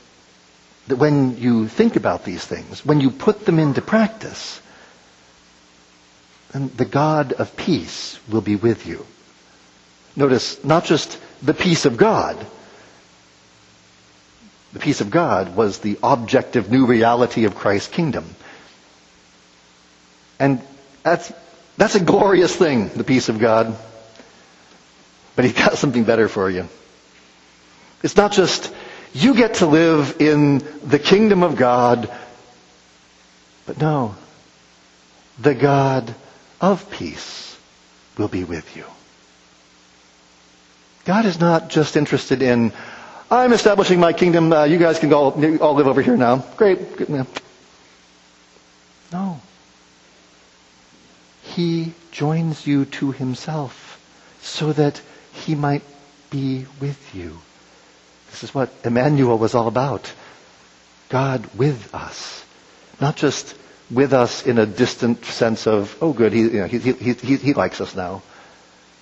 that 0.87 0.97
when 0.97 1.37
you 1.37 1.67
think 1.67 1.95
about 1.95 2.23
these 2.23 2.43
things, 2.45 2.85
when 2.85 3.01
you 3.01 3.11
put 3.11 3.45
them 3.45 3.59
into 3.59 3.81
practice, 3.81 4.61
then 6.51 6.71
the 6.75 6.85
God 6.85 7.33
of 7.33 7.55
peace 7.57 8.19
will 8.29 8.41
be 8.41 8.55
with 8.55 8.87
you. 8.87 9.05
Notice, 10.15 10.63
not 10.63 10.85
just 10.85 11.19
the 11.41 11.53
peace 11.53 11.85
of 11.85 11.97
God. 11.97 12.43
The 14.73 14.79
peace 14.79 15.01
of 15.01 15.09
God 15.09 15.55
was 15.55 15.79
the 15.79 15.97
objective 16.01 16.71
new 16.71 16.85
reality 16.85 17.45
of 17.45 17.55
Christ's 17.55 17.89
kingdom. 17.89 18.35
And 20.39 20.61
that's, 21.03 21.31
that's 21.77 21.95
a 21.95 22.03
glorious 22.03 22.55
thing, 22.55 22.89
the 22.89 23.03
peace 23.03 23.29
of 23.29 23.39
God. 23.39 23.77
But 25.35 25.45
he's 25.45 25.53
got 25.53 25.77
something 25.77 26.03
better 26.03 26.27
for 26.27 26.49
you. 26.49 26.67
It's 28.03 28.15
not 28.15 28.31
just 28.31 28.73
you 29.17 29.33
get 29.33 29.55
to 29.55 29.65
live 29.65 30.17
in 30.19 30.59
the 30.83 30.99
kingdom 30.99 31.41
of 31.41 31.55
God. 31.55 32.09
But 33.65 33.81
no, 33.81 34.15
the 35.39 35.55
God 35.55 36.13
of 36.61 36.89
peace 36.91 37.57
will 38.17 38.27
be 38.27 38.43
with 38.43 38.75
you. 38.75 38.85
God 41.05 41.25
is 41.25 41.39
not 41.39 41.69
just 41.69 41.97
interested 41.97 42.41
in, 42.41 42.73
I'm 43.31 43.53
establishing 43.53 43.99
my 43.99 44.13
kingdom, 44.13 44.53
uh, 44.53 44.65
you 44.65 44.77
guys 44.77 44.99
can 44.99 45.11
all, 45.13 45.31
all 45.61 45.73
live 45.73 45.87
over 45.87 46.01
here 46.01 46.17
now. 46.17 46.45
Great. 46.55 46.79
No. 49.11 49.39
He 51.41 51.93
joins 52.11 52.67
you 52.67 52.85
to 52.85 53.11
himself 53.11 53.99
so 54.41 54.73
that 54.73 55.01
he 55.33 55.55
might 55.55 55.83
be 56.29 56.65
with 56.79 57.15
you. 57.15 57.39
This 58.31 58.43
is 58.43 58.55
what 58.55 58.73
Emmanuel 58.83 59.37
was 59.37 59.55
all 59.55 59.67
about. 59.67 60.11
God 61.09 61.45
with 61.55 61.93
us. 61.93 62.43
Not 62.99 63.15
just 63.15 63.55
with 63.89 64.13
us 64.13 64.45
in 64.45 64.57
a 64.57 64.65
distant 64.65 65.23
sense 65.25 65.67
of, 65.67 65.95
oh 66.01 66.13
good, 66.13 66.33
he, 66.33 66.41
you 66.41 66.59
know, 66.61 66.67
he, 66.67 66.79
he, 66.79 67.13
he, 67.13 67.35
he 67.37 67.53
likes 67.53 67.81
us 67.81 67.95
now. 67.95 68.21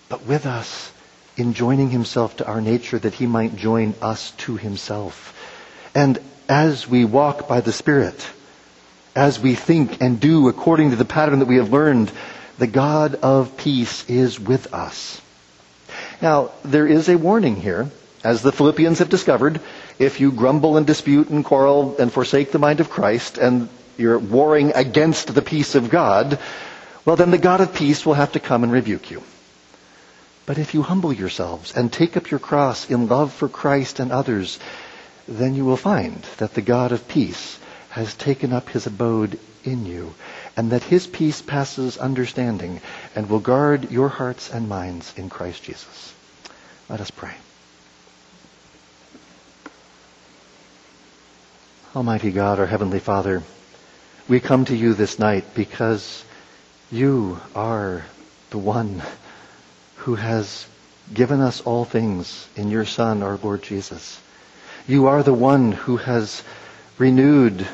But 0.10 0.16
but 0.16 0.26
with 0.26 0.46
us 0.46 0.92
in 1.36 1.54
joining 1.54 1.90
himself 1.90 2.38
to 2.38 2.48
our 2.48 2.62
nature 2.62 2.98
that 2.98 3.14
he 3.14 3.26
might 3.26 3.56
join 3.56 3.94
us 4.02 4.32
to 4.38 4.56
himself. 4.56 5.34
And 5.94 6.20
as 6.48 6.88
we 6.88 7.04
walk 7.06 7.48
by 7.48 7.62
the 7.62 7.74
Spirit, 7.74 8.26
as 9.16 9.40
we 9.40 9.56
think 9.56 10.02
and 10.02 10.20
do 10.20 10.48
according 10.48 10.92
to 10.92 10.96
the 10.96 11.06
pattern 11.06 11.40
that 11.40 11.48
we 11.48 11.58
have 11.58 11.74
learned, 11.74 12.12
the 12.58 12.68
God 12.68 13.16
of 13.16 13.58
peace 13.58 14.10
is 14.10 14.40
with 14.40 14.74
us. 14.74 15.22
Now, 16.22 16.52
there 16.64 16.88
is 16.88 17.10
a 17.10 17.18
warning 17.18 17.58
here, 17.58 17.90
as 18.26 18.42
the 18.42 18.52
Philippians 18.52 19.00
have 19.00 19.10
discovered. 19.10 19.62
If 20.00 20.20
you 20.20 20.32
grumble 20.32 20.78
and 20.78 20.88
dispute 20.88 21.30
and 21.30 21.46
quarrel 21.46 21.96
and 22.00 22.12
forsake 22.12 22.52
the 22.52 22.60
mind 22.60 22.80
of 22.80 22.90
Christ, 22.90 23.38
and 23.38 23.70
you're 23.98 24.18
warring 24.18 24.72
against 24.74 25.34
the 25.34 25.44
peace 25.44 25.76
of 25.76 25.92
God, 25.92 26.40
well, 27.06 27.16
then 27.16 27.30
the 27.30 27.38
God 27.38 27.62
of 27.62 27.76
peace 27.76 28.04
will 28.04 28.16
have 28.16 28.32
to 28.32 28.40
come 28.40 28.64
and 28.64 28.74
rebuke 28.74 29.12
you. 29.12 29.22
But 30.48 30.58
if 30.58 30.74
you 30.74 30.82
humble 30.82 31.14
yourselves 31.14 31.76
and 31.76 31.94
take 31.94 32.18
up 32.18 32.32
your 32.32 32.40
cross 32.40 32.90
in 32.90 33.08
love 33.08 33.32
for 33.32 33.48
Christ 33.48 34.00
and 34.00 34.12
others, 34.12 34.60
then 35.28 35.54
you 35.54 35.64
will 35.64 35.78
find 35.78 36.22
that 36.38 36.56
the 36.56 36.62
God 36.62 36.92
of 36.92 37.08
peace 37.08 37.60
has 37.90 38.16
taken 38.16 38.52
up 38.54 38.70
his 38.70 38.88
abode 38.88 39.40
in 39.64 39.86
you, 39.86 40.14
and 40.58 40.72
that 40.72 40.84
his 40.84 41.06
peace 41.08 41.42
passes 41.42 41.98
understanding 41.98 42.82
and 43.16 43.30
will 43.30 43.40
guard 43.40 43.92
your 43.92 44.10
hearts 44.10 44.52
and 44.52 44.68
minds 44.68 45.14
in 45.16 45.30
Christ 45.30 45.64
Jesus. 45.64 46.14
Let 46.90 47.02
us 47.02 47.12
pray. 47.12 47.36
Almighty 51.96 52.32
God, 52.32 52.60
our 52.60 52.66
Heavenly 52.66 53.00
Father, 53.00 53.42
we 54.28 54.42
come 54.42 54.66
to 54.66 54.76
you 54.76 54.94
this 54.94 55.18
night 55.18 55.46
because 55.56 56.26
you 56.92 57.40
are 57.56 58.04
the 58.50 58.58
one 58.58 59.02
who 60.00 60.16
has 60.16 60.68
given 61.14 61.40
us 61.40 61.62
all 61.62 61.86
things 61.86 62.50
in 62.58 62.70
your 62.70 62.84
Son, 62.84 63.24
our 63.24 63.38
Lord 63.38 63.64
Jesus. 63.64 64.22
You 64.90 65.08
are 65.08 65.24
the 65.24 65.34
one 65.34 65.72
who 65.72 65.96
has 65.96 66.44
renewed 66.98 67.66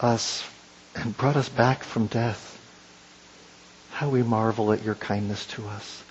us 0.00 0.46
and 0.94 1.16
brought 1.16 1.36
us 1.36 1.48
back 1.48 1.82
from 1.82 2.08
death. 2.08 2.60
How 3.90 4.10
we 4.10 4.22
marvel 4.22 4.70
at 4.70 4.84
your 4.84 4.96
kindness 4.96 5.46
to 5.54 5.66
us. 5.66 6.02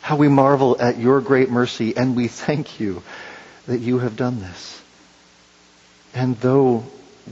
How 0.00 0.16
we 0.16 0.28
marvel 0.28 0.80
at 0.80 0.98
your 0.98 1.20
great 1.20 1.50
mercy, 1.50 1.98
and 1.98 2.16
we 2.16 2.28
thank 2.28 2.80
you 2.80 3.02
that 3.66 3.80
you 3.80 3.98
have 3.98 4.16
done 4.16 4.40
this. 4.40 4.80
And 6.14 6.36
though 6.38 6.84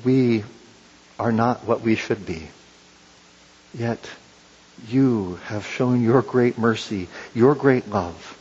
we 0.04 0.44
are 1.18 1.32
not 1.32 1.64
what 1.64 1.82
we 1.82 1.94
should 1.94 2.26
be, 2.26 2.48
yet 3.72 4.10
you 4.88 5.38
have 5.44 5.64
shown 5.64 6.02
your 6.02 6.20
great 6.22 6.58
mercy, 6.58 7.08
your 7.32 7.54
great 7.54 7.88
love, 7.88 8.38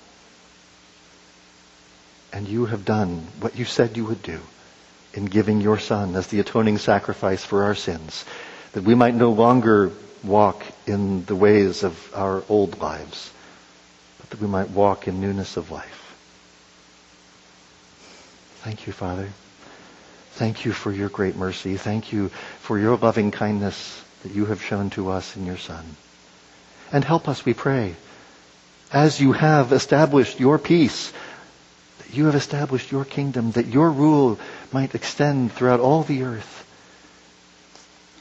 and 2.33 2.47
you 2.47 2.65
have 2.65 2.85
done 2.85 3.27
what 3.39 3.55
you 3.55 3.65
said 3.65 3.97
you 3.97 4.05
would 4.05 4.23
do 4.23 4.39
in 5.13 5.25
giving 5.25 5.61
your 5.61 5.77
Son 5.77 6.15
as 6.15 6.27
the 6.27 6.39
atoning 6.39 6.77
sacrifice 6.77 7.43
for 7.43 7.63
our 7.63 7.75
sins, 7.75 8.25
that 8.71 8.83
we 8.83 8.95
might 8.95 9.13
no 9.13 9.31
longer 9.31 9.91
walk 10.23 10.63
in 10.87 11.25
the 11.25 11.35
ways 11.35 11.83
of 11.83 12.11
our 12.15 12.43
old 12.49 12.79
lives, 12.79 13.31
but 14.19 14.29
that 14.31 14.41
we 14.41 14.47
might 14.47 14.69
walk 14.69 15.07
in 15.07 15.19
newness 15.19 15.57
of 15.57 15.69
life. 15.69 16.15
Thank 18.63 18.87
you, 18.87 18.93
Father. 18.93 19.29
Thank 20.41 20.65
you 20.65 20.71
for 20.71 20.91
your 20.91 21.09
great 21.09 21.35
mercy. 21.35 21.77
Thank 21.77 22.11
you 22.11 22.29
for 22.61 22.79
your 22.79 22.97
loving 22.97 23.29
kindness 23.29 24.03
that 24.23 24.31
you 24.31 24.47
have 24.47 24.59
shown 24.59 24.89
to 24.97 25.11
us 25.11 25.37
in 25.37 25.45
your 25.45 25.59
Son. 25.59 25.85
And 26.91 27.03
help 27.03 27.29
us, 27.29 27.45
we 27.45 27.53
pray, 27.53 27.95
as 28.91 29.21
you 29.21 29.33
have 29.33 29.71
established 29.71 30.39
your 30.39 30.57
peace 30.57 31.13
that 31.99 32.17
you 32.17 32.25
have 32.25 32.33
established 32.33 32.91
your 32.91 33.05
kingdom, 33.05 33.51
that 33.51 33.67
your 33.67 33.91
rule 33.91 34.39
might 34.71 34.95
extend 34.95 35.51
throughout 35.51 35.79
all 35.79 36.01
the 36.01 36.23
earth. 36.23 36.65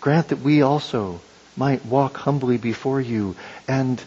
Grant 0.03 0.29
that 0.29 0.41
we 0.43 0.61
also 0.61 1.23
might 1.57 1.87
walk 1.87 2.19
humbly 2.19 2.59
before 2.59 3.01
you 3.01 3.35
and 3.67 4.05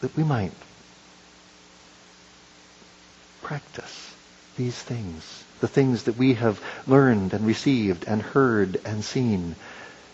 that 0.00 0.16
we 0.16 0.24
might 0.24 0.50
practice 3.44 4.12
these 4.56 4.74
things, 4.74 5.44
the 5.60 5.68
things 5.68 6.04
that 6.04 6.16
we 6.16 6.34
have 6.34 6.60
learned 6.86 7.32
and 7.32 7.46
received 7.46 8.04
and 8.06 8.20
heard 8.20 8.80
and 8.84 9.04
seen, 9.04 9.56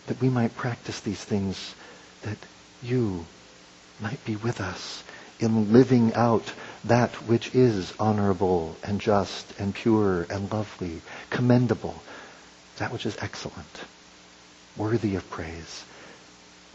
that 0.06 0.20
we 0.20 0.28
might 0.28 0.56
practice 0.56 1.00
these 1.00 1.22
things, 1.22 1.74
that 2.22 2.38
you 2.82 3.26
might 4.00 4.24
be 4.24 4.36
with 4.36 4.60
us 4.60 5.02
in 5.40 5.72
living 5.72 6.14
out 6.14 6.52
that 6.84 7.10
which 7.26 7.54
is 7.54 7.92
honorable 7.98 8.76
and 8.82 9.00
just 9.00 9.58
and 9.58 9.74
pure 9.74 10.26
and 10.30 10.52
lovely, 10.52 11.00
commendable, 11.30 12.02
that 12.78 12.92
which 12.92 13.06
is 13.06 13.16
excellent, 13.20 13.84
worthy 14.76 15.16
of 15.16 15.28
praise. 15.30 15.84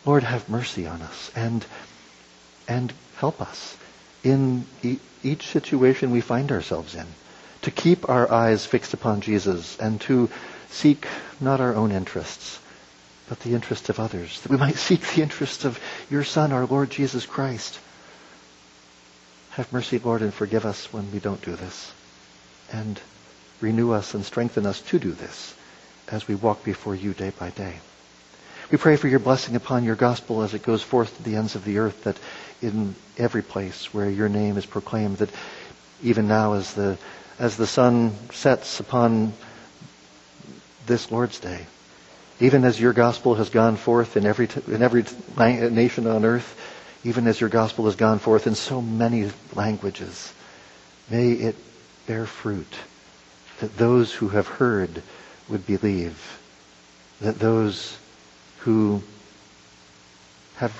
Lord, 0.05 0.23
have 0.23 0.49
mercy 0.49 0.85
on 0.87 1.01
us 1.01 1.31
and, 1.35 1.65
and 2.67 2.93
help 3.17 3.41
us 3.41 3.77
in 4.23 4.65
e- 4.83 4.99
each 5.23 5.47
situation 5.47 6.11
we 6.11 6.21
find 6.21 6.51
ourselves 6.51 6.95
in 6.95 7.05
to 7.61 7.71
keep 7.71 8.09
our 8.09 8.31
eyes 8.31 8.65
fixed 8.65 8.93
upon 8.93 9.21
Jesus 9.21 9.77
and 9.79 9.99
to 10.01 10.29
seek 10.69 11.07
not 11.39 11.59
our 11.61 11.75
own 11.75 11.91
interests, 11.91 12.59
but 13.29 13.39
the 13.41 13.53
interests 13.53 13.89
of 13.89 13.99
others, 13.99 14.41
that 14.41 14.51
we 14.51 14.57
might 14.57 14.75
seek 14.87 15.01
the 15.01 15.21
interests 15.21 15.65
of 15.65 15.79
your 16.09 16.23
Son, 16.23 16.51
our 16.51 16.65
Lord 16.65 16.89
Jesus 16.89 17.25
Christ. 17.25 17.79
Have 19.51 19.71
mercy, 19.73 19.99
Lord, 19.99 20.21
and 20.21 20.33
forgive 20.33 20.65
us 20.65 20.91
when 20.93 21.11
we 21.11 21.19
don't 21.19 21.41
do 21.41 21.55
this. 21.55 21.91
And 22.71 22.99
renew 23.59 23.91
us 23.91 24.13
and 24.13 24.23
strengthen 24.23 24.65
us 24.65 24.81
to 24.81 24.99
do 24.99 25.11
this 25.11 25.55
as 26.09 26.27
we 26.27 26.35
walk 26.35 26.63
before 26.63 26.95
you 26.95 27.13
day 27.13 27.31
by 27.37 27.49
day. 27.49 27.79
We 28.71 28.77
pray 28.77 28.97
for 28.97 29.07
your 29.07 29.19
blessing 29.19 29.55
upon 29.55 29.83
your 29.83 29.95
gospel 29.95 30.43
as 30.43 30.53
it 30.53 30.61
goes 30.61 30.83
forth 30.83 31.15
to 31.15 31.23
the 31.23 31.37
ends 31.37 31.55
of 31.55 31.63
the 31.63 31.77
earth, 31.77 32.03
that 32.03 32.17
in 32.61 32.95
every 33.17 33.41
place 33.41 33.93
where 33.93 34.09
your 34.09 34.27
name 34.27 34.57
is 34.57 34.65
proclaimed, 34.65 35.17
that 35.17 35.29
even 36.03 36.27
now 36.27 36.53
as 36.53 36.73
the, 36.73 36.97
as 37.39 37.57
the 37.57 37.67
sun 37.67 38.15
sets 38.31 38.79
upon 38.79 39.33
this 40.85 41.11
Lord's 41.11 41.39
Day, 41.39 41.65
even 42.39 42.63
as 42.63 42.79
your 42.79 42.93
gospel 42.93 43.35
has 43.35 43.49
gone 43.49 43.75
forth 43.75 44.17
in 44.17 44.25
every, 44.25 44.47
in 44.67 44.81
every 44.81 45.05
nation 45.37 46.07
on 46.07 46.25
earth, 46.25 46.55
even 47.03 47.27
as 47.27 47.39
your 47.39 47.49
gospel 47.49 47.85
has 47.85 47.95
gone 47.95 48.19
forth 48.19 48.47
in 48.47 48.55
so 48.55 48.81
many 48.81 49.29
languages. 49.53 50.33
May 51.09 51.31
it 51.33 51.55
bear 52.07 52.25
fruit, 52.25 52.73
that 53.59 53.77
those 53.77 54.13
who 54.13 54.29
have 54.29 54.47
heard 54.47 55.01
would 55.47 55.65
believe, 55.65 56.39
that 57.21 57.39
those 57.39 57.97
who 58.59 59.01
have 60.55 60.73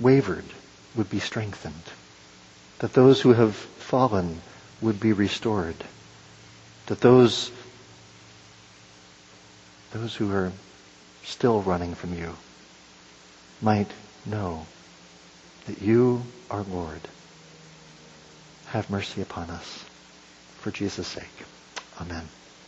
wavered 0.00 0.44
would 0.96 1.08
be 1.08 1.20
strengthened, 1.20 1.74
that 2.80 2.92
those 2.92 3.20
who 3.20 3.32
have 3.32 3.54
fallen 3.54 4.40
would 4.80 5.00
be 5.00 5.12
restored, 5.12 5.76
that 6.86 7.00
those, 7.00 7.50
those 9.92 10.14
who 10.14 10.32
are 10.32 10.52
still 11.24 11.60
running 11.62 11.94
from 11.94 12.16
you 12.16 12.36
might 13.60 13.90
know 14.24 14.66
that 15.66 15.82
you 15.82 16.22
are 16.50 16.62
Lord. 16.62 17.00
Have 18.66 18.90
mercy 18.90 19.22
upon 19.22 19.50
us. 19.50 19.84
For 20.60 20.70
Jesus' 20.70 21.06
sake. 21.06 21.24
Amen. 22.00 22.28